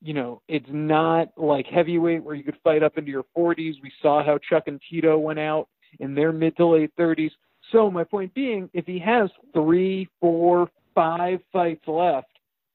[0.00, 3.74] you know, it's not like heavyweight where you could fight up into your 40s.
[3.82, 5.68] We saw how Chuck and Tito went out
[6.00, 7.30] in their mid to late 30s.
[7.70, 12.28] So my point being, if he has three, four, five fights left,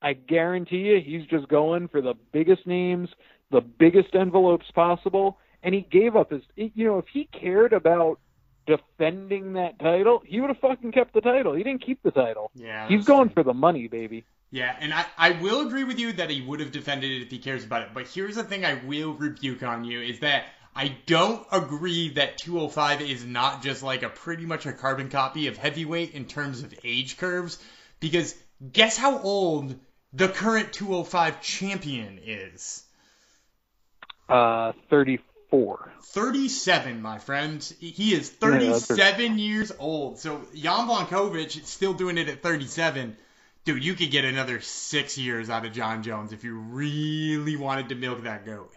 [0.03, 3.09] I guarantee you he's just going for the biggest names,
[3.49, 5.39] the biggest envelopes possible.
[5.63, 8.19] And he gave up his, you know, if he cared about
[8.67, 11.53] defending that title, he would have fucking kept the title.
[11.53, 12.51] He didn't keep the title.
[12.53, 12.87] Yeah.
[12.87, 14.25] He's going for the money, baby.
[14.51, 17.31] Yeah, and I, I will agree with you that he would have defended it if
[17.31, 17.89] he cares about it.
[17.93, 22.37] But here's the thing I will rebuke on you is that I don't agree that
[22.37, 26.61] 205 is not just like a pretty much a carbon copy of heavyweight in terms
[26.61, 27.57] of age curves.
[27.99, 28.35] Because
[28.71, 29.75] guess how old
[30.13, 32.83] the current 205 champion is?
[34.29, 35.17] Uh, 34
[35.49, 35.91] four.
[36.01, 37.61] 37, my friend.
[37.79, 40.19] He is 37 yeah, years old.
[40.19, 43.17] So Jan Blachowicz still doing it at 37.
[43.65, 47.89] Dude, you could get another six years out of Jon Jones if you really wanted
[47.89, 48.73] to milk that goat.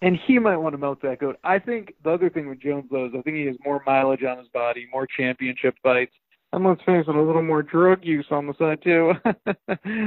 [0.00, 1.38] And he might want to milk that goat.
[1.44, 4.22] I think the other thing with Jones though is I think he has more mileage
[4.22, 6.14] on his body, more championship fights,
[6.52, 9.14] and let's face it, a little more drug use on the side too.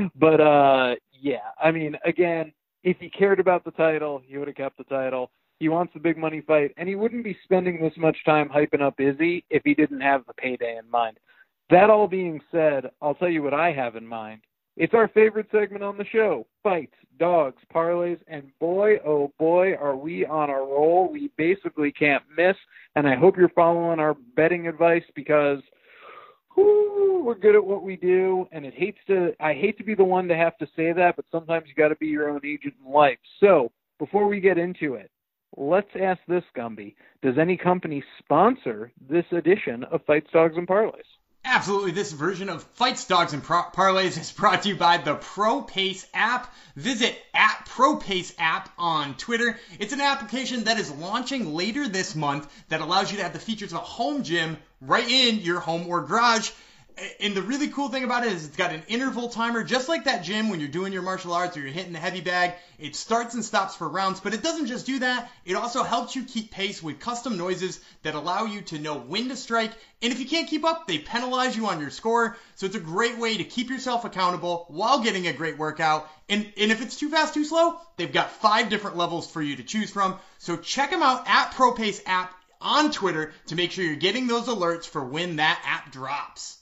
[0.15, 4.58] but uh yeah, I mean, again, if he cared about the title, he would have
[4.58, 5.32] kept the title.
[5.60, 8.82] He wants the big money fight, and he wouldn't be spending this much time hyping
[8.82, 11.18] up Izzy if he didn't have the payday in mind.
[11.70, 14.41] That all being said, I'll tell you what I have in mind.
[14.78, 19.96] It's our favorite segment on the show fights, dogs, parlays, and boy, oh boy, are
[19.96, 21.10] we on a roll.
[21.12, 22.58] We basically can't miss,
[22.96, 25.60] and I hope you're following our betting advice because
[26.58, 30.04] we're good at what we do, and it hates to I hate to be the
[30.04, 32.76] one to have to say that, but sometimes you got to be your own agent
[32.86, 33.18] in life.
[33.39, 35.10] So, before we get into it,
[35.58, 36.96] Let's ask this, Gumby.
[37.22, 41.04] Does any company sponsor this edition of Fights, Dogs, and Parlays?
[41.48, 41.91] Absolutely.
[41.91, 46.06] This version of Fights, Dogs, and Pro- Parlays is brought to you by the ProPace
[46.13, 46.52] app.
[46.76, 49.58] Visit at ProPace app on Twitter.
[49.80, 53.39] It's an application that is launching later this month that allows you to have the
[53.39, 56.50] features of a home gym right in your home or garage
[57.19, 60.05] and the really cool thing about it is it's got an interval timer, just like
[60.05, 62.53] that gym when you're doing your martial arts or you're hitting the heavy bag.
[62.79, 65.29] It starts and stops for rounds, but it doesn't just do that.
[65.43, 69.27] It also helps you keep pace with custom noises that allow you to know when
[69.27, 69.71] to strike.
[70.01, 72.38] And if you can't keep up, they penalize you on your score.
[72.55, 76.10] So it's a great way to keep yourself accountable while getting a great workout.
[76.29, 79.58] And, and if it's too fast, too slow, they've got five different levels for you
[79.58, 80.17] to choose from.
[80.38, 84.47] So check them out at ProPace app on Twitter to make sure you're getting those
[84.47, 86.58] alerts for when that app drops.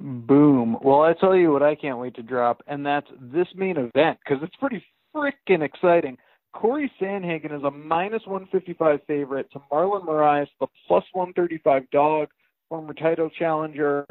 [0.00, 0.78] Boom.
[0.82, 4.18] Well, I tell you what, I can't wait to drop, and that's this main event
[4.24, 4.82] because it's pretty
[5.14, 6.16] freaking exciting.
[6.54, 12.28] Corey Sandhagen is a minus 155 favorite to Marlon Moraes, the plus 135 dog,
[12.70, 14.06] former title challenger.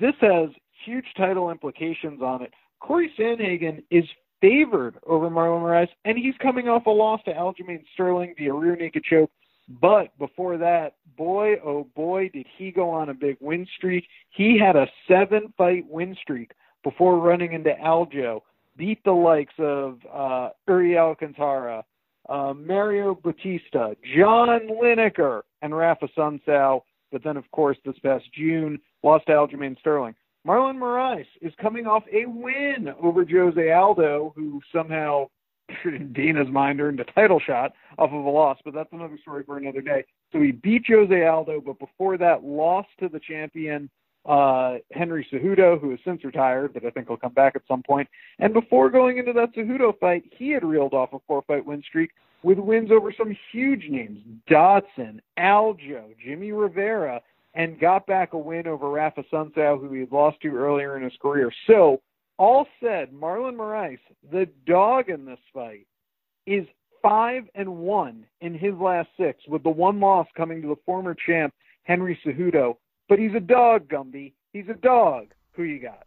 [0.00, 0.48] This has
[0.86, 2.50] huge title implications on it.
[2.80, 4.04] Corey Sandhagen is
[4.40, 8.76] favored over Marlon Moraes, and he's coming off a loss to Aljamain Sterling via rear
[8.76, 9.30] naked choke
[9.68, 14.06] but before that, boy, oh boy, did he go on a big win streak.
[14.30, 18.40] He had a seven fight win streak before running into Aljo,
[18.76, 21.84] beat the likes of uh, Iuri Alcantara,
[22.28, 26.82] uh, Mario Bautista, John Lineker, and Rafa Assuncao.
[27.10, 30.14] But then, of course, this past June, lost to Aljamain Sterling.
[30.46, 35.26] Marlon Moraes is coming off a win over Jose Aldo, who somehow
[36.12, 39.56] Dana's mind earned a title shot off of a loss, but that's another story for
[39.56, 40.04] another day.
[40.32, 43.88] So he beat Jose Aldo, but before that, lost to the champion
[44.26, 47.82] uh, Henry Cejudo, who has since retired, but I think he'll come back at some
[47.82, 48.08] point.
[48.38, 52.10] And before going into that Cejudo fight, he had reeled off a four-fight win streak
[52.42, 57.20] with wins over some huge names: Dodson, Aljo, Jimmy Rivera,
[57.54, 61.12] and got back a win over Rafa Assuncao, who he lost to earlier in his
[61.20, 61.52] career.
[61.66, 62.00] So
[62.38, 63.98] all said, Marlon Moraes,
[64.30, 65.86] the dog in this fight,
[66.46, 66.66] is
[67.02, 71.14] five and one in his last six, with the one loss coming to the former
[71.14, 72.76] champ Henry Cejudo.
[73.08, 74.32] But he's a dog, Gumby.
[74.52, 75.34] He's a dog.
[75.52, 76.06] Who you got?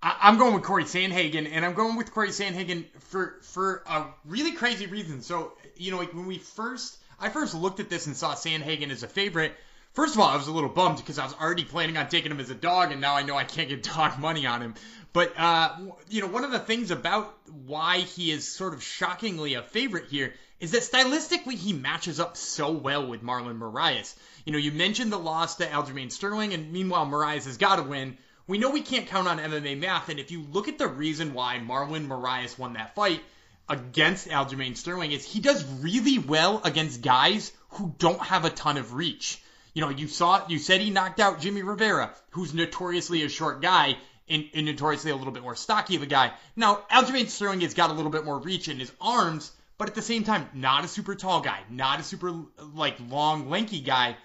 [0.00, 4.52] I'm going with Corey Sandhagen, and I'm going with Corey Sandhagen for for a really
[4.52, 5.22] crazy reason.
[5.22, 8.90] So you know, like when we first, I first looked at this and saw Sandhagen
[8.90, 9.54] as a favorite.
[9.98, 12.30] First of all, I was a little bummed because I was already planning on taking
[12.30, 14.74] him as a dog, and now I know I can't get dog money on him.
[15.12, 15.74] But uh,
[16.08, 20.08] you know, one of the things about why he is sort of shockingly a favorite
[20.08, 24.14] here is that stylistically he matches up so well with Marlon Moraes.
[24.44, 27.82] You know, you mentioned the loss to Aljamain Sterling, and meanwhile Moraes has got to
[27.82, 28.18] win.
[28.46, 31.34] We know we can't count on MMA math, and if you look at the reason
[31.34, 33.20] why Marlon Moraes won that fight
[33.68, 38.76] against Aljamain Sterling, is he does really well against guys who don't have a ton
[38.76, 39.40] of reach.
[39.74, 43.62] You know, you saw, you said he knocked out Jimmy Rivera, who's notoriously a short
[43.62, 43.96] guy,
[44.28, 46.32] and, and notoriously a little bit more stocky of a guy.
[46.56, 49.94] Now, Aljamain Sterling has got a little bit more reach in his arms, but at
[49.94, 52.34] the same time, not a super tall guy, not a super
[52.74, 54.16] like long, lanky guy.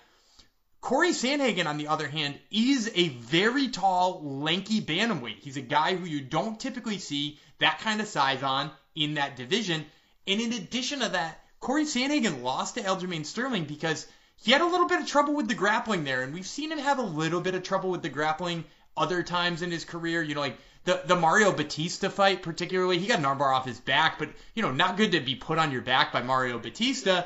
[0.82, 5.39] Corey Sandhagen, on the other hand, is a very tall, lanky bantamweight.
[5.39, 9.38] He's a guy who you don't typically see that kind of size on in that
[9.38, 9.86] division.
[10.27, 14.06] And in addition to that, Corey Sandhagen lost to Aljamain Sterling because
[14.41, 16.80] he had a little bit of trouble with the grappling there, and we've seen him
[16.80, 18.65] have a little bit of trouble with the grappling
[18.96, 20.22] other times in his career.
[20.22, 23.80] You know, like the the Mario Bautista fight, particularly, he got an armbar off his
[23.80, 27.26] back, but you know, not good to be put on your back by Mario Bautista.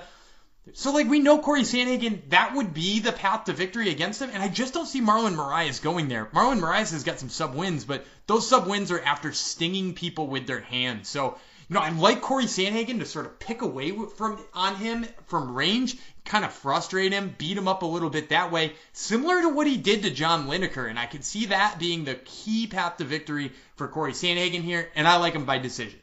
[0.74, 4.30] So like we know Corey Sandhagen, that would be the path to victory against him,
[4.34, 6.26] and I just don't see Marlon Moraes going there.
[6.26, 10.28] Marlon Moraes has got some sub wins, but those sub wins are after stinging people
[10.28, 11.08] with their hands.
[11.08, 11.38] So
[11.70, 15.54] you know, I like Corey Sandhagen to sort of pick away from on him from
[15.54, 19.50] range, kind of frustrate him, beat him up a little bit that way, similar to
[19.50, 22.98] what he did to John Lineker, and I could see that being the key path
[22.98, 26.00] to victory for Corey Sandhagen here, and I like him by decision.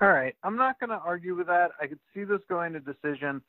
[0.00, 1.72] All right, I'm not going to argue with that.
[1.80, 3.42] I could see this going to decision.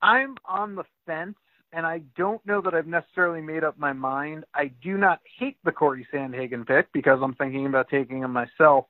[0.00, 1.36] I'm on the fence,
[1.72, 4.46] and I don't know that I've necessarily made up my mind.
[4.52, 8.86] I do not hate the Corey Sandhagen pick because I'm thinking about taking him myself.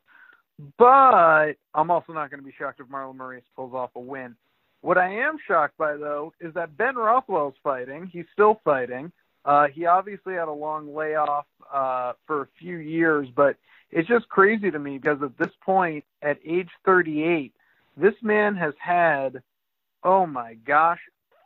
[0.78, 4.36] But I'm also not going to be shocked if Marlon Moraes pulls off a win.
[4.82, 8.10] What I am shocked by, though, is that Ben Rothwell's fighting.
[8.12, 9.12] He's still fighting.
[9.44, 13.56] Uh, he obviously had a long layoff uh, for a few years, but
[13.90, 17.52] it's just crazy to me because at this point, at age 38,
[17.96, 19.42] this man has had,
[20.04, 21.00] oh my gosh,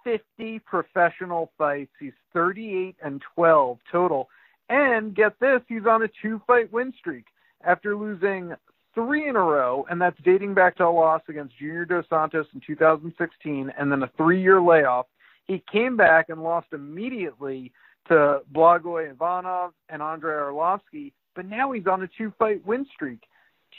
[0.04, 1.90] 50 professional fights.
[1.98, 4.28] He's 38 and 12 total.
[4.68, 7.24] And get this, he's on a two fight win streak
[7.64, 8.52] after losing
[8.96, 12.46] three in a row, and that's dating back to a loss against Junior Dos Santos
[12.54, 15.06] in 2016, and then a three-year layoff.
[15.44, 17.70] He came back and lost immediately
[18.08, 23.20] to Blagoy Ivanov and Andrei Arlovsky, but now he's on a two-fight win streak.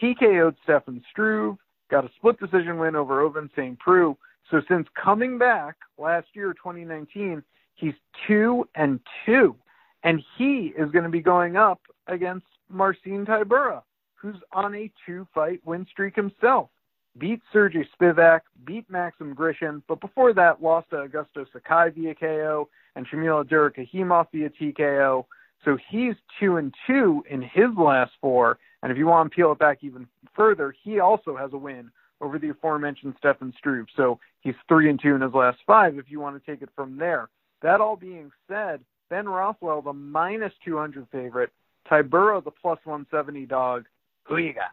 [0.02, 1.58] TKO'd Stefan Struve,
[1.90, 3.78] got a split decision win over Ovince St.
[3.80, 4.16] Preux.
[4.52, 7.42] So since coming back last year, 2019,
[7.76, 7.94] he's
[8.28, 9.56] two and two.
[10.04, 13.82] And he is going to be going up against Marcin Tybura,
[14.18, 16.70] who's on a two-fight win streak himself.
[17.18, 22.70] Beat Sergey Spivak, beat Maxim Grishin, but before that lost to Augusto Sakai via KO
[22.96, 25.26] and Shamil Abdurakhimov via TKO.
[25.66, 28.60] So he's two and two in his last four.
[28.84, 31.90] And if you want to peel it back even further, he also has a win
[32.22, 33.88] over the aforementioned Stefan Struve.
[33.96, 35.98] So he's three and two in his last five.
[35.98, 37.30] If you want to take it from there.
[37.62, 41.52] That all being said, Ben Rothwell the minus 200 favorite,
[41.90, 43.86] Tybura the plus 170 dog.
[44.28, 44.72] Who you got?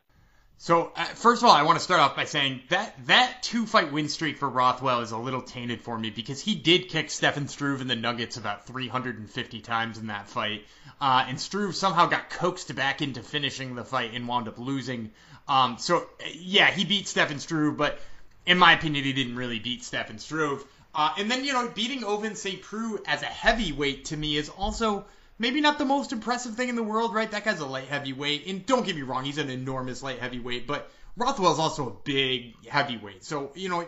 [0.58, 3.66] So uh, first of all, I want to start off by saying that that two
[3.66, 7.10] fight win streak for Rothwell is a little tainted for me because he did kick
[7.10, 10.64] Stefan Struve in the Nuggets about 350 times in that fight,
[11.00, 15.10] uh, and Struve somehow got coaxed back into finishing the fight and wound up losing.
[15.48, 17.98] Um, so yeah, he beat Stefan Struve, but
[18.46, 20.64] in my opinion, he didn't really beat Stefan Struve.
[20.94, 22.62] Uh, and then you know, beating Ovince St.
[22.62, 25.04] Preux as a heavyweight to me is also
[25.38, 27.30] maybe not the most impressive thing in the world, right?
[27.30, 30.66] That guy's a light heavyweight, and don't get me wrong, he's an enormous light heavyweight,
[30.66, 33.24] but Rothwell's also a big heavyweight.
[33.24, 33.86] So, you know,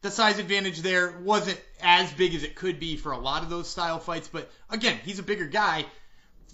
[0.00, 3.50] the size advantage there wasn't as big as it could be for a lot of
[3.50, 5.84] those style fights, but again, he's a bigger guy.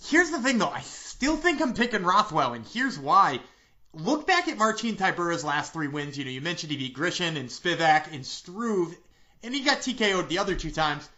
[0.07, 3.41] Here's the thing though, I still think I'm picking Rothwell, and here's why.
[3.93, 6.19] Look back at Marcin Tybura's last three wins.
[6.19, 8.95] You know, you mentioned he beat Grishin and Spivak and Struve,
[9.43, 11.09] and he got TKO'd the other two times.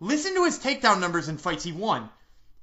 [0.00, 2.08] Listen to his takedown numbers in fights he won.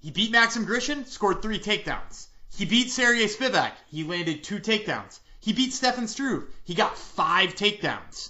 [0.06, 2.28] He beat Maxim Grishin, scored three takedowns.
[2.56, 3.72] He beat Sergey Spivak.
[3.89, 5.20] He landed two takedowns.
[5.39, 6.43] He beat Stefan Struve.
[6.64, 8.30] He got five takedowns.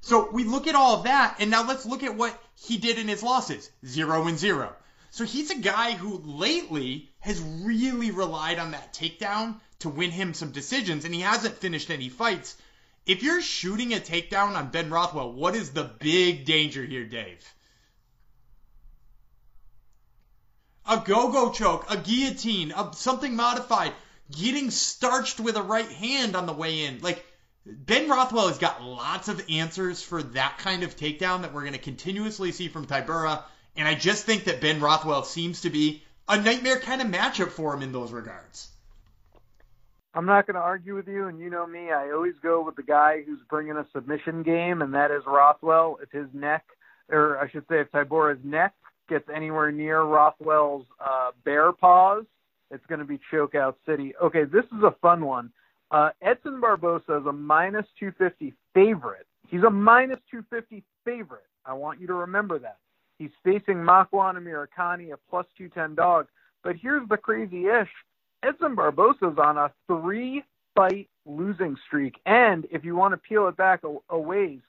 [0.00, 2.98] So we look at all of that, and now let's look at what he did
[2.98, 3.70] in his losses.
[3.84, 4.74] Zero and zero.
[5.10, 10.32] So he's a guy who lately has really relied on that takedown to win him
[10.32, 12.56] some decisions, and he hasn't finished any fights.
[13.04, 17.44] If you're shooting a takedown on Ben Rothwell, what is the big danger here, Dave?
[20.86, 23.92] A go-go choke, a guillotine, a, something modified,
[24.30, 27.00] getting starched with a right hand on the way in.
[27.00, 27.24] Like
[27.66, 31.72] Ben Rothwell has got lots of answers for that kind of takedown that we're going
[31.72, 33.42] to continuously see from Tybura,
[33.76, 37.50] and I just think that Ben Rothwell seems to be a nightmare kind of matchup
[37.50, 38.68] for him in those regards.
[40.14, 42.76] I'm not going to argue with you, and you know me, I always go with
[42.76, 45.98] the guy who's bringing a submission game, and that is Rothwell.
[46.00, 46.64] If his neck,
[47.08, 48.74] or I should say, if Tybura's neck
[49.08, 52.24] gets anywhere near Rothwell's uh, bear paws,
[52.70, 54.14] it's going to be chokeout city.
[54.22, 55.50] Okay, this is a fun one.
[55.90, 59.26] Uh, Edson Barboza is a minus 250 favorite.
[59.48, 61.46] He's a minus 250 favorite.
[61.64, 62.78] I want you to remember that.
[63.18, 66.26] He's facing Makwan Amirkhani, a plus 210 dog.
[66.62, 67.88] But here's the crazy ish
[68.42, 70.42] Edson Barboza's on a three
[70.74, 72.16] fight losing streak.
[72.26, 74.60] And if you want to peel it back a, a ways,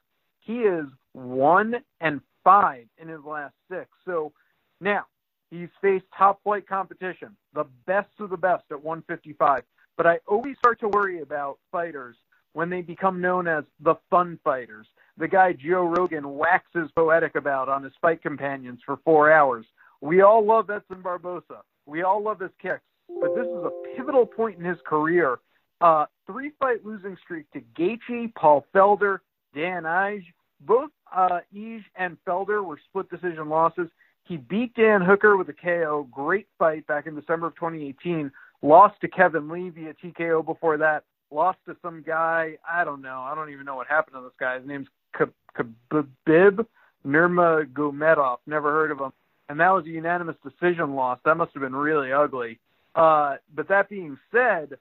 [0.42, 3.90] he is one and five in his last six.
[4.06, 4.32] So
[4.80, 5.06] now
[5.52, 9.64] he's faced top flight competition, the best of the best at 155.
[9.98, 12.16] But I always start to worry about fighters
[12.54, 14.88] when they become known as the fun fighters.
[15.18, 19.66] The guy Joe Rogan waxes poetic about on his fight companions for four hours.
[20.02, 21.64] We all love Edson Barboza.
[21.86, 22.82] We all love his kicks.
[23.08, 25.40] But this is a pivotal point in his career.
[25.82, 29.20] Uh, three fight losing streak to Gaethje, Paul Felder,
[29.54, 30.26] Dan Ige.
[30.62, 33.90] Both uh, Ige and Felder were split decision losses.
[34.24, 36.08] He beat Dan Hooker with a KO.
[36.12, 38.32] Great fight back in December of 2018.
[38.62, 41.04] Lost to Kevin Lee via TKO before that.
[41.32, 42.58] Lost to some guy.
[42.68, 43.20] I don't know.
[43.22, 44.58] I don't even know what happened to this guy.
[44.58, 46.66] His name's Khabib
[47.06, 48.38] Nurmagomedov.
[48.48, 49.12] Never heard of him.
[49.48, 51.20] And that was a unanimous decision loss.
[51.26, 52.60] That must have been really ugly.
[52.96, 54.78] Uh, but that being said,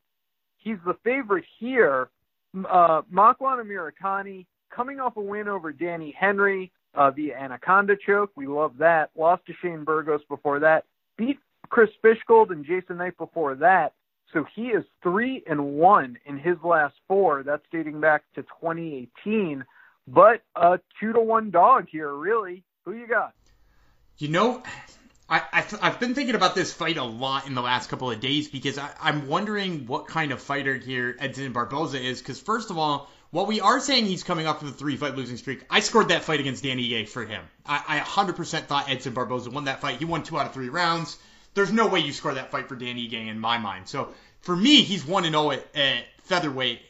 [0.58, 2.08] he's the favorite here.
[2.54, 8.30] Uh, Makwan Amirkhani coming off a win over Danny Henry uh, via Anaconda choke.
[8.36, 9.10] We love that.
[9.16, 10.84] Lost to Shane Burgos before that.
[11.16, 13.94] Beat Chris Fishgold and Jason Knight before that.
[14.32, 17.42] So he is three and one in his last four.
[17.42, 19.64] That's dating back to 2018.
[20.06, 22.64] But a two to one dog here, really.
[22.84, 23.32] Who you got?
[24.18, 24.62] You know,
[25.28, 28.20] I, I have been thinking about this fight a lot in the last couple of
[28.20, 32.20] days because I, I'm wondering what kind of fighter here Edson Barboza is.
[32.20, 35.16] Because first of all, while we are saying he's coming off of a three fight
[35.16, 37.42] losing streak, I scored that fight against Danny Ige for him.
[37.66, 39.98] I, I 100% thought Edson Barboza won that fight.
[39.98, 41.16] He won two out of three rounds.
[41.54, 43.88] There's no way you score that fight for Danny Ige in my mind.
[43.88, 44.12] So
[44.42, 46.82] for me, he's 1 0 at, at featherweight.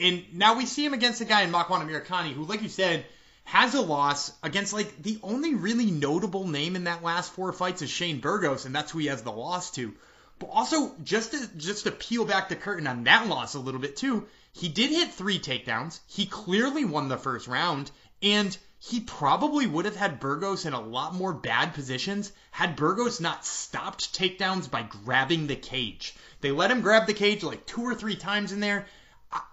[0.00, 3.04] And now we see him against a guy in Makwan Amirkhani who, like you said,
[3.44, 7.82] has a loss against like the only really notable name in that last four fights
[7.82, 9.94] is Shane Burgos, and that's who he has the loss to.
[10.38, 13.80] But also, just to just to peel back the curtain on that loss a little
[13.80, 16.00] bit too, he did hit three takedowns.
[16.06, 17.90] He clearly won the first round,
[18.22, 23.20] and he probably would have had Burgos in a lot more bad positions had Burgos
[23.20, 26.14] not stopped takedowns by grabbing the cage.
[26.40, 28.86] They let him grab the cage like two or three times in there.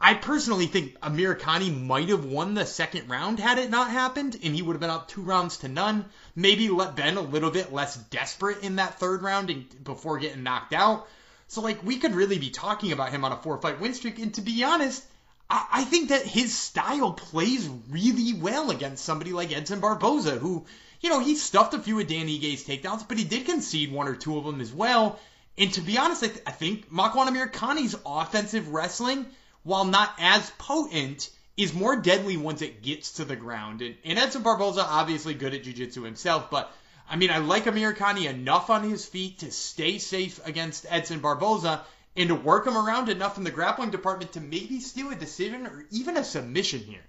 [0.02, 4.56] I personally think Amirkhani might have won the second round had it not happened, and
[4.56, 6.06] he would have been up two rounds to none.
[6.36, 10.42] Maybe let Ben a little bit less desperate in that third round and, before getting
[10.42, 11.08] knocked out.
[11.48, 14.18] So, like, we could really be talking about him on a four fight win streak.
[14.18, 15.04] And to be honest,
[15.48, 20.66] I, I think that his style plays really well against somebody like Edson Barboza, who,
[21.02, 24.08] you know, he stuffed a few of Danny Ige's takedowns, but he did concede one
[24.08, 25.20] or two of them as well.
[25.56, 29.28] And to be honest, I, th- I think Makwan Amirkhani's offensive wrestling
[29.68, 33.82] while not as potent, is more deadly once it gets to the ground.
[33.82, 36.72] And, and Edson Barboza, obviously good at jiu-jitsu himself, but
[37.10, 41.84] I mean, I like Amirkhani enough on his feet to stay safe against Edson Barboza
[42.16, 45.68] and to work him around enough in the grappling department to maybe steal a decision
[45.68, 47.04] or even a submission here.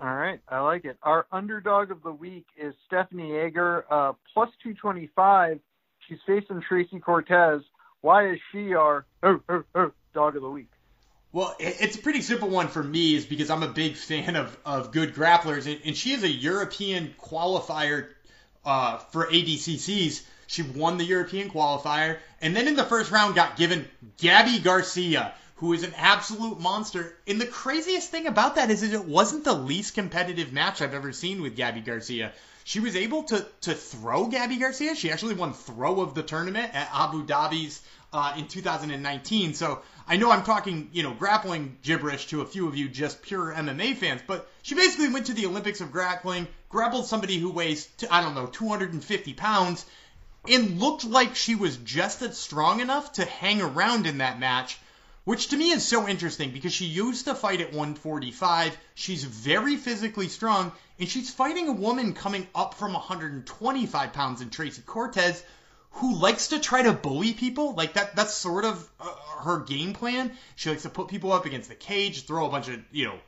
[0.00, 0.98] All right, I like it.
[1.02, 5.58] Our underdog of the week is Stephanie Egger, uh, plus 225.
[6.06, 7.62] She's facing Tracy Cortez.
[8.02, 10.70] Why is she our oh, oh, oh, dog of the week?
[11.30, 14.56] Well, it's a pretty simple one for me, is because I'm a big fan of,
[14.64, 18.08] of good grapplers, and, she is a European qualifier
[18.64, 20.22] uh, for ADCCs.
[20.46, 23.86] She won the European qualifier, and then in the first round got given
[24.18, 27.14] Gabi Garcia, who is an absolute monster.
[27.26, 30.94] And the craziest thing about that is that it wasn't the least competitive match I've
[30.94, 32.32] ever seen with Gabi Garcia.
[32.64, 34.94] She was able to to throw Gabi Garcia.
[34.94, 37.82] She actually won throw of the tournament at Abu Dhabi's
[38.12, 39.54] uh, in 2019.
[39.54, 43.22] So I know I'm talking, you know, grappling gibberish to a few of you just
[43.22, 47.50] pure MMA fans, but she basically went to the Olympics of grappling, grappled somebody who
[47.50, 49.84] weighs, I don't know, 250 pounds,
[50.48, 54.78] and looked like she was just as strong enough to hang around in that match.
[55.24, 58.78] Which to me is so interesting because she used to fight at 145.
[58.94, 64.48] She's very physically strong, and she's fighting a woman coming up from 125 pounds in
[64.48, 65.42] Tracy Cortez,
[65.98, 67.74] who likes to try to bully people.
[67.74, 70.32] Like that that's sort of uh, her game plan.
[70.56, 73.18] She likes to put people up against the cage, throw a bunch of, you know,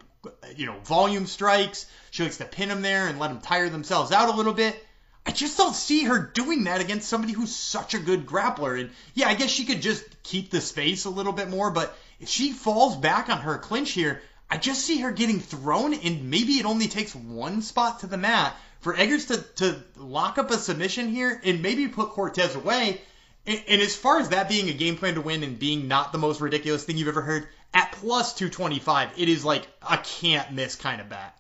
[0.57, 1.87] you know, volume strikes.
[2.11, 4.85] She likes to pin them there and let them tire themselves out a little bit.
[5.27, 8.81] I just don't see her doing that against somebody who's such a good grappler.
[8.81, 11.97] And yeah, I guess she could just keep the space a little bit more, but
[12.21, 16.31] if she falls back on her clinch here, I just see her getting thrown and
[16.31, 20.51] maybe it only takes one spot to the mat for Eggers to, to lock up
[20.51, 23.01] a submission here and maybe put Cortez away.
[23.47, 26.13] And, and as far as that being a game plan to win and being not
[26.13, 30.53] the most ridiculous thing you've ever heard, at plus 225, it is like a can't
[30.53, 31.37] miss kind of bet.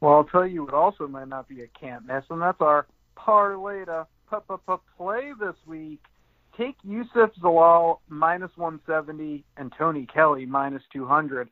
[0.00, 2.86] Well, I'll tell you what also might not be a can't miss, and that's our
[3.16, 4.06] parlay to
[4.96, 6.00] play this week.
[6.56, 11.48] Take Youssef Zalal minus 170 and Tony Kelly minus 200.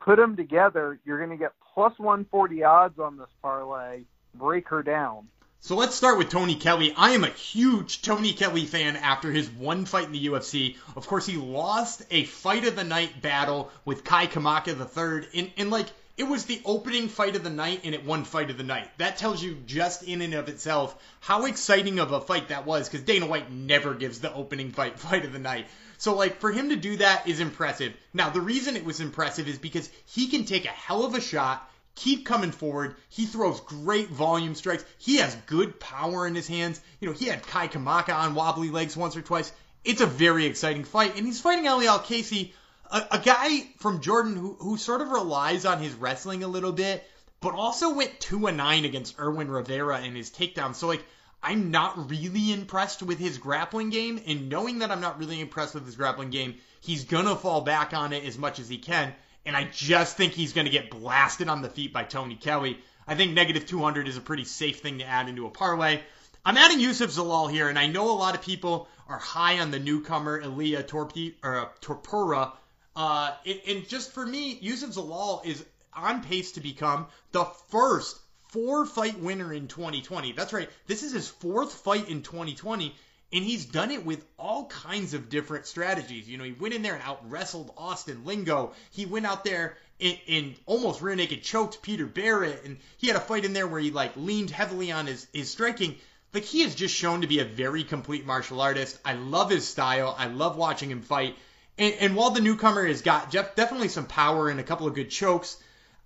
[0.00, 4.02] Put them together, you're going to get plus 140 odds on this parlay
[4.34, 5.28] break her down.
[5.60, 6.92] So let's start with Tony Kelly.
[6.96, 10.76] I am a huge Tony Kelly fan after his one fight in the UFC.
[10.96, 15.28] Of course, he lost a fight of the night battle with Kai Kamaka III.
[15.38, 18.50] And, and like, it was the opening fight of the night and it won fight
[18.50, 18.90] of the night.
[18.98, 22.88] That tells you just in and of itself how exciting of a fight that was
[22.88, 25.68] because Dana White never gives the opening fight fight of the night.
[25.96, 27.94] So like for him to do that is impressive.
[28.12, 31.20] Now the reason it was impressive is because he can take a hell of a
[31.20, 32.96] shot keep coming forward.
[33.08, 34.84] He throws great volume strikes.
[34.98, 36.80] He has good power in his hands.
[37.00, 39.52] You know, he had Kai Kamaka on wobbly legs once or twice.
[39.84, 42.52] It's a very exciting fight, and he's fighting Ali AlQaisi,
[42.90, 46.72] a, a guy from Jordan who, who sort of relies on his wrestling a little
[46.72, 47.04] bit,
[47.40, 50.74] but also went two and nine against Irwin Rivera in his takedown.
[50.74, 51.04] So like.
[51.44, 55.74] I'm not really impressed with his grappling game, and knowing that I'm not really impressed
[55.74, 59.12] with his grappling game, he's gonna fall back on it as much as he can
[59.44, 62.78] and I just think he's going to get blasted on the feet by Tony Kelly.
[63.06, 66.00] I think negative 200 is a pretty safe thing to add into a parlay.
[66.44, 69.70] I'm adding Youssef Zalal here, and I know a lot of people are high on
[69.70, 72.52] the newcomer Torpi, or, uh, Topuria.
[72.94, 73.32] Uh,
[73.68, 75.64] and just for me, Youssef Zalal is
[75.94, 78.18] on pace to become the first
[78.48, 80.32] four fight winner in 2020.
[80.32, 80.68] That's right.
[80.86, 82.94] This is his fourth fight in 2020,
[83.32, 86.28] and he's done it with all kinds of different strategies.
[86.28, 88.72] You know, he went in there and out wrestled Austin Lingo.
[88.90, 92.62] He went out there and, and almost rear naked choked Peter Barrett.
[92.64, 95.50] And he had a fight in there where he like leaned heavily on his, his
[95.50, 95.96] striking.
[96.34, 98.98] Like he has just shown to be a very complete martial artist.
[99.04, 100.14] I love his style.
[100.18, 101.36] I love watching him fight.
[101.78, 104.94] And, and while the newcomer has got Jeff, definitely some power and a couple of
[104.94, 105.56] good chokes,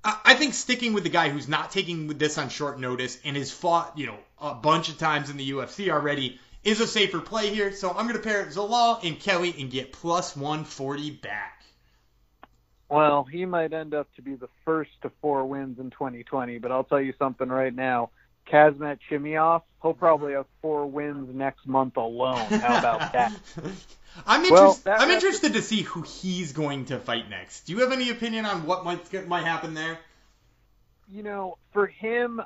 [0.04, 3.36] I, I think sticking with the guy who's not taking this on short notice and
[3.36, 7.20] has fought, you know, a bunch of times in the UFC already is a safer
[7.20, 7.72] play here.
[7.72, 11.62] So I'm going to pair Zalal and Kelly and get plus 140 back.
[12.88, 16.70] Well, he might end up to be the first to four wins in 2020, but
[16.70, 18.10] I'll tell you something right now.
[18.52, 22.38] Khamzat Chimaev, he'll probably have four wins next month alone.
[22.38, 23.32] How about that?
[24.26, 24.52] I'm interested.
[24.52, 27.62] Well, that- I'm interested to see who he's going to fight next.
[27.66, 29.98] Do you have any opinion on what might might happen there?
[31.08, 32.40] you know, for him,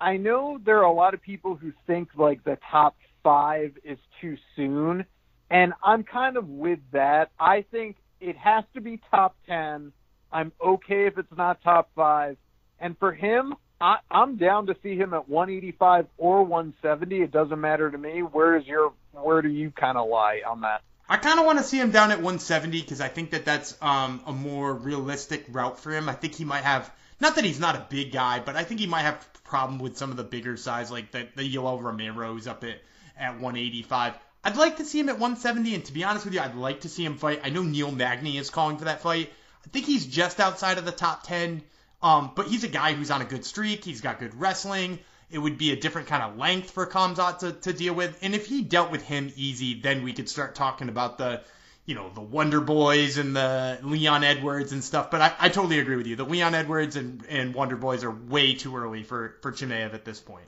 [0.00, 2.96] I know there are a lot of people who think like the top
[3.26, 5.04] five is too soon,
[5.50, 7.32] and I'm kind of with that.
[7.40, 9.90] I think it has to be top ten.
[10.30, 12.36] I'm okay if it's not top five,
[12.78, 17.20] and for him, I, I'm down to see him at 185 or 170.
[17.20, 18.20] It doesn't matter to me.
[18.20, 20.82] Where is your where do you kind of lie on that?
[21.08, 23.76] I kind of want to see him down at 170 because I think that that's
[23.82, 26.08] um, a more realistic route for him.
[26.08, 26.88] I think he might have
[27.20, 29.96] not that he's not a big guy, but I think he might have problem with
[29.96, 32.80] some of the bigger size, like the the Yoel Romero's up at
[33.18, 34.14] at 185.
[34.44, 36.82] I'd like to see him at 170, and to be honest with you, I'd like
[36.82, 37.40] to see him fight.
[37.42, 39.32] I know Neil Magny is calling for that fight.
[39.64, 41.62] I think he's just outside of the top 10,
[42.00, 43.84] um, but he's a guy who's on a good streak.
[43.84, 45.00] He's got good wrestling.
[45.30, 48.16] It would be a different kind of length for Khamzat to, to deal with.
[48.22, 51.42] And if he dealt with him easy, then we could start talking about the,
[51.84, 55.10] you know, the Wonder Boys and the Leon Edwards and stuff.
[55.10, 56.14] But I, I totally agree with you.
[56.14, 60.04] The Leon Edwards and, and Wonder Boys are way too early for, for Chimaev at
[60.04, 60.46] this point.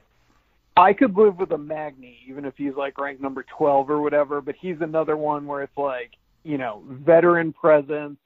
[0.79, 4.41] I could live with a Magny, even if he's like ranked number 12 or whatever,
[4.41, 6.13] but he's another one where it's like,
[6.45, 8.19] you know, veteran presence,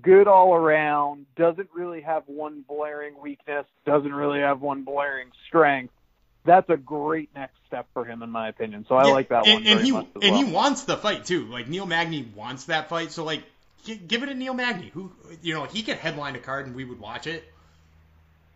[0.00, 5.92] good all around, doesn't really have one blaring weakness, doesn't really have one blaring strength.
[6.44, 8.86] That's a great next step for him, in my opinion.
[8.88, 10.44] So I Yeah, like that and, one and very he and well.
[10.44, 11.46] he wants the fight too.
[11.46, 13.42] Like Neil Magny wants that fight, so like
[13.84, 14.90] give it to Neil Magny.
[14.94, 15.10] Who
[15.42, 17.44] you know he could headline a card and we would watch it.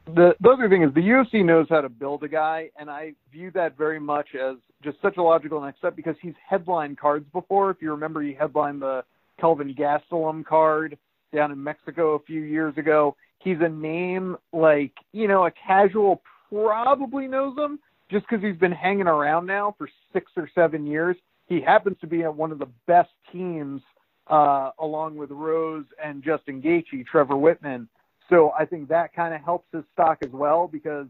[0.06, 3.12] The, the other thing is the UFC knows how to build a guy, and I
[3.30, 7.26] view that very much as just such a logical next step because he's headlined cards
[7.32, 7.70] before.
[7.70, 9.04] If you remember, he headlined the
[9.40, 10.98] Kelvin Gastelum card
[11.32, 13.16] down in Mexico a few years ago.
[13.38, 17.78] He's a name like you know a casual probably knows him
[18.10, 21.16] just because he's been hanging around now for six or seven years.
[21.46, 23.82] He happens to be at one of the best teams
[24.28, 27.88] uh, along with Rose and Justin Gaethje, Trevor Wittman.
[28.32, 31.06] So I think that kind of helps his stock as well because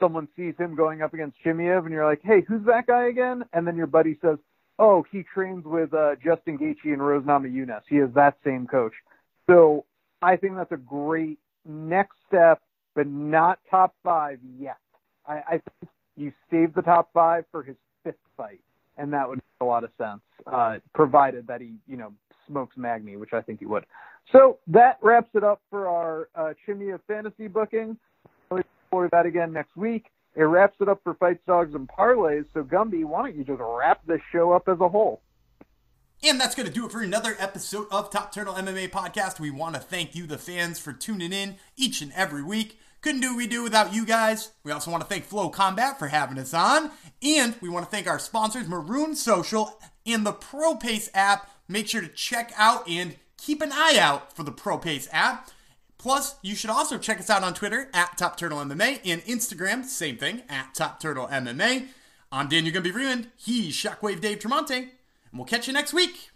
[0.00, 3.44] someone sees him going up against Chimaev and you're like, hey, who's that guy again?
[3.52, 4.38] And then your buddy says,
[4.78, 7.82] oh, he trains with uh, Justin Gaethje and Rose Namajunas.
[7.88, 8.92] He is that same coach.
[9.48, 9.84] So
[10.22, 12.62] I think that's a great next step,
[12.94, 14.78] but not top five yet.
[15.26, 18.60] I, I think you save the top five for his fifth fight,
[18.96, 22.12] and that would make a lot of sense, uh, provided that he, you know,
[22.46, 23.84] smokes Magny, which I think he would.
[24.30, 27.96] So that wraps it up for our uh, Chimia fantasy booking.
[28.50, 28.62] We'll
[28.92, 30.06] to that again next week.
[30.34, 32.44] It wraps it up for fights, dogs, and parlays.
[32.54, 35.20] So Gumby, why don't you just wrap this show up as a whole?
[36.24, 39.40] And that's going to do it for another episode of Top Turtle MMA Podcast.
[39.40, 42.78] We want to thank you, the fans, for tuning in each and every week.
[43.00, 44.52] Couldn't do what we do without you guys.
[44.62, 46.92] We also want to thank FloCombat for having us on.
[47.20, 51.50] And we want to thank our sponsors, Marune Social and the ProPace app.
[51.72, 55.50] Make sure to check out and keep an eye out for the ProPace app.
[55.96, 59.82] Plus, you should also check us out on Twitter at Top Turtle MMA and Instagram,
[59.86, 61.86] same thing, at Top Turtle MMA.
[62.30, 63.32] I'm Daniel Gumby Freeman.
[63.38, 64.76] He's Shockwave Dave Tremonte.
[64.76, 64.90] And
[65.32, 66.28] we'll catch you next week.